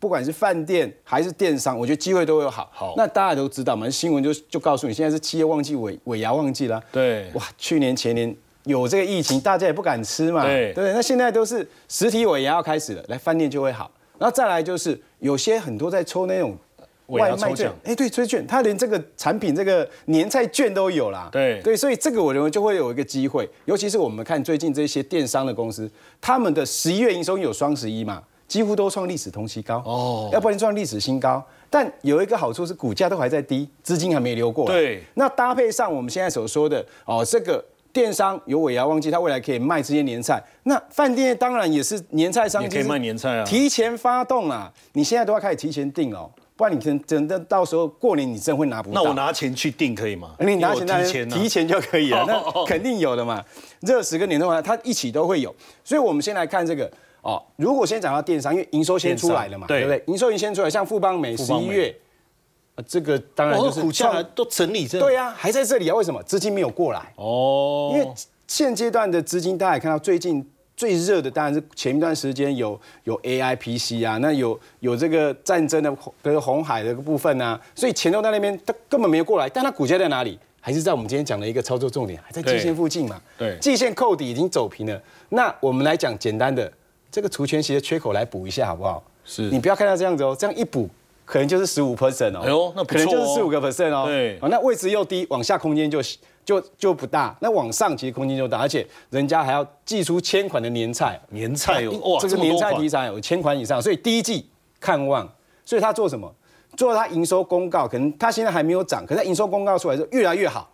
[0.00, 2.68] 不管是饭店还是电商，我觉得机会都有好。
[2.74, 6.78] 好那大家都知道嘛，新闻就就告诉你，现在是七月旺季尾尾牙旺季啦。
[6.92, 10.44] 对哇，去年前年有这个疫情，大家也不敢吃嘛。
[10.44, 10.92] 对对？
[10.92, 13.90] 那现在都是实体尾牙要开始了，来饭店就会好。
[14.18, 16.54] 然后再来就是有些很多在抽那种
[17.06, 21.28] 外卖券哎，对，追券，他连这个产品这个年菜券都有啦。
[21.30, 25.90] 对对，所以这个我认为就会有一个机会，尤其是我们看最近这些电商的公司，
[26.20, 31.44] 他们的十一月营收有双十一嘛，几乎都创历史同期高哦哦，要不然创历史新高。
[31.68, 34.74] 但有一个好处是股价都还在低，资金还没流过来。
[34.74, 40.42] 对那搭配上我们现在所说的哦，这个电商有尾牙旺季，它未来可以卖这些年菜。
[40.62, 46.30] 那饭店当然也是年菜商机，也可以卖年菜啊提前发动啊，你现在都要开始提前订哦。
[46.56, 49.02] 不然你可能真的到时候过年你真会拿不到。
[49.02, 50.36] 那我拿钱去订可以吗？
[50.38, 53.44] 你拿钱因为当然我提前啊提前就可以了， 那肯定有的嘛。
[53.80, 56.90] 热食跟年终环它一起都会有，所以我们先来看这个
[57.22, 57.42] 哦。
[57.56, 60.02] 如果先讲到电商，因为营收先出来了嘛，对不对？
[60.06, 61.94] 营收已经先出来，像富邦美十一月，
[62.76, 65.94] 呃这个当然哦就是股价都整理这对啊，还在这里啊？
[65.96, 67.12] 为什么资金没有过来？
[67.16, 68.08] 哦，因为
[68.46, 80.38] 现阶段的资金，大家也看到最近最热的当然是前一段时间有有 AI PC 啊，那有有这个战争的跟红海的部分啊，所以钱都在那边，它根本没有过来，但它股价在哪里？
[80.60, 83.20] 还是在我们今天讲的一个操作重点，还在季线附近嘛？
[83.36, 85.00] 对季线扣底已经走平了。
[85.28, 86.72] 那我们来讲简单的
[87.10, 89.02] 这个除权息的缺口来补一下好不好？
[89.24, 90.88] 是你不要看到这样子哦，这样一补。
[91.26, 95.98] 可能就是十五 percent 哦，哎呦那不可能就是十五个 percent 哦，对哦，那位置又低，往下空间就
[96.44, 105.26] 就就不大，那往上其实空间就大，而且人家还要寄出千款的年菜，年菜有哇，这个年菜题材有千款以上，所以第一季看望，
[105.64, 106.32] 所以他做什么？
[106.76, 110.68] 做他营收公告，可能他现在还没有涨，可是他营收公告出来之后越来越好。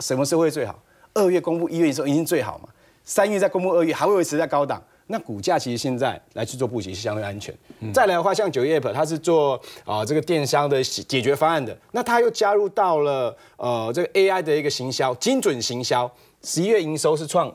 [0.00, 0.76] 什么时候会最好？
[1.14, 2.68] 二月公布，一月营收已经最好嘛？
[3.04, 4.82] 三月再公布，二月还会维持在高档。
[5.08, 7.54] 那股价其实现在来去做布局是相对安全。
[7.92, 16.10] 再来的话，像九月 App，它是做啊、这个电商的解决方案的，那它又加入到了呃这个 AI 的一个行销，精准行销，
[16.42, 17.54] 十一月营收是创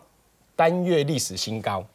[0.56, 1.86] 单月历史新高。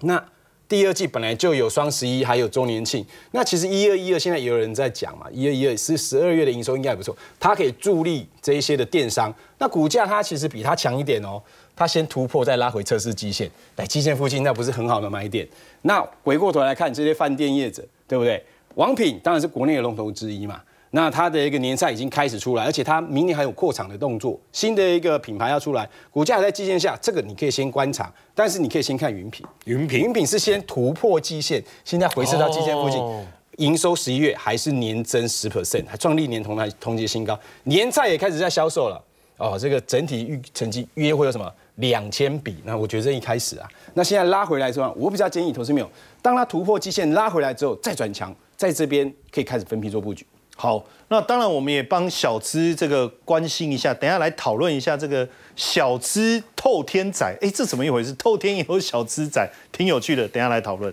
[0.00, 0.24] 那
[0.68, 3.04] 第二季本来就有双十一，还有周年庆。
[3.32, 9.34] 那其实一二一二现在也有人在讲嘛，一二一二是十二月的营收应该也不错，它可以助力这一些的电商。
[9.58, 11.42] 那股价它其实比它强一点哦，
[11.78, 15.46] 它先突破再拉回测试基线，来基线附近那不是很好的买点。
[15.82, 18.44] 那回过头来看这些饭店业者，对不对？
[18.74, 20.60] 王品当然是国内的龙头之一嘛。
[20.90, 32.98] 那它的一个年赛已经开始出来，而且它明年还有扩厂的动作，新的一个品牌要出来，股价还在基线下，这个你可以先观察，但是你可以先看云品，云品云品是先突破基线，现在回撤到基线附近。
[32.98, 33.24] 哦
[33.58, 39.04] 营收十一月还是年增十 percent，还创历年同台同期新高，年菜也开始在销售了。
[39.36, 42.56] 哦，这个整体预成绩约会有什么两千笔？
[42.64, 45.90] 那我觉得这一开始啊，那现在拉回来之后，我比较建议投资没有，
[46.22, 50.26] 当它突破季线拉回来之后再转强，在这边可以开始分批做布局。
[50.56, 58.12] 好，那当然我们也帮小资这个关心一下，等下来讨论一下这个小资透天仔，哎，这怎么一回事？
[58.14, 60.92] 透天也有小资仔，挺有趣的，等下来讨论。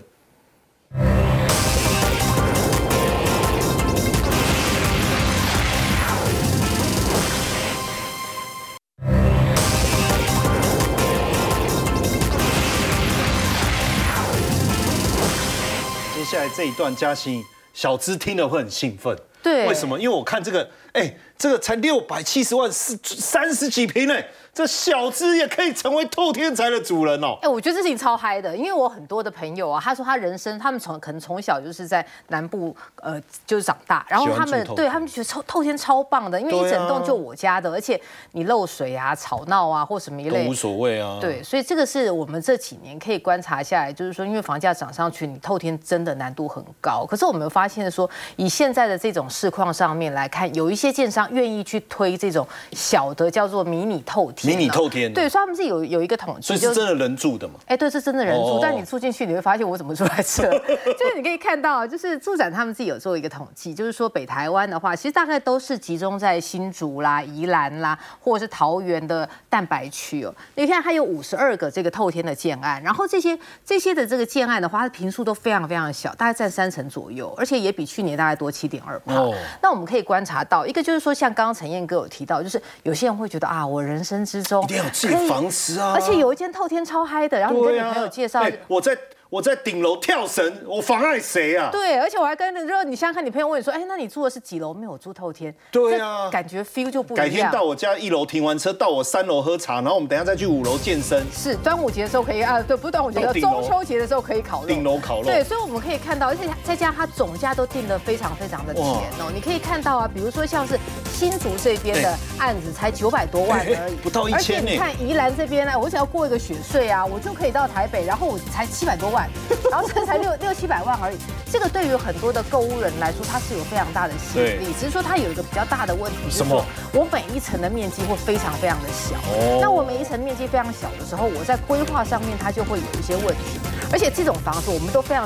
[16.56, 17.44] 这一段嘉欣
[17.74, 19.68] 小资听了会很兴奋，对。
[19.68, 20.00] 为什么？
[20.00, 24.14] 因为我看这个，哎，这个才六百七十万，是三十几平呢，
[24.56, 27.36] 这小资也可以成为透天才的主人哦。
[27.42, 38.00] 哎、我觉得这事情超嗨的，因为我很多的朋友啊，他说他人生他们从可能从小就是在南部呃就是长大，然后他们对他们觉得透透天超棒的，因为一整栋就我家的，而且
[38.32, 40.54] 你漏水啊、吵闹啊或什么一类都无。
[40.54, 41.18] 所谓啊。
[41.20, 47.04] 对，所以这个是我们这几年可以观察下来，就是说，因为房价涨上去，你透天真的难度很高。
[47.04, 57.54] 可是我们发现说，以现在的这种市况上面来看，有一些建商愿意去推这种小的叫做迷你透天啊、迷你透天对，所以他们是有有一个统计，所以是真的人住的嘛？
[57.66, 60.50] 哎，对，是真的人住，哦但你住进去，你会发现我怎么住在这？
[60.50, 70.34] 就是你可以看到，就是住展他们自己有做一个统计，就是说北台湾的话，其实大概都是集中在新竹啦、宜兰啦，或者是桃园的蛋白区哦。
[70.54, 88.40] 你看它有五十二个这个透天的建案，然后这些这些的这个建案的话，它的平数都非常非常小，大概占三成左右，而且也比去年大概多七点二哦那我们可以观察到，一个就是说，像刚刚陈燕哥有提到，就是有些人会觉得啊，我人生之中一定要有自己房子啊而且有一间透天超嗨的，然后你跟你朋友介绍。
[88.40, 88.96] 哎我在
[89.28, 91.68] 我在顶楼跳绳，我妨碍谁啊？
[91.72, 94.72] 对，而且我还跟如果你想想看，你朋友问你说，哎，那你住的是几楼？
[94.72, 95.52] 没有我住透天。
[95.72, 97.26] 对啊感觉 feel 就不一样。
[97.26, 101.24] 改天到我家一楼停完车，到我三楼喝茶，然后我们等一下再去五楼健身。
[101.32, 104.68] 是端午节的时候可以啊，对，不是端午节中秋节的时候可以烤肉。
[104.68, 109.30] 顶楼烤肉对，所以我们可以看到，而且再加上它总价都定的非常非常的甜哦。
[109.34, 110.78] 你可以看到啊，比如说像是
[111.12, 119.15] 新竹这边的案子才九百多万而已， 不到1000而且你看宜兰这边呢，我只要过一个雪隧啊，我就可以到台北，然后我才七百多万，
[119.70, 121.16] 然后这才六六七百万而已。
[121.50, 124.74] 这个对于很多的购物人来说，它是有非常大的吸引力。
[124.78, 129.16] 只是说它有一个比较大的问题，就是什么说我每一层的面积会非常非常的小。
[129.30, 133.60] 哦那我每一层面积非常小的时候，我在规划上面它就会有一些问题。
[133.92, 135.24] 而且这种房子我们都非常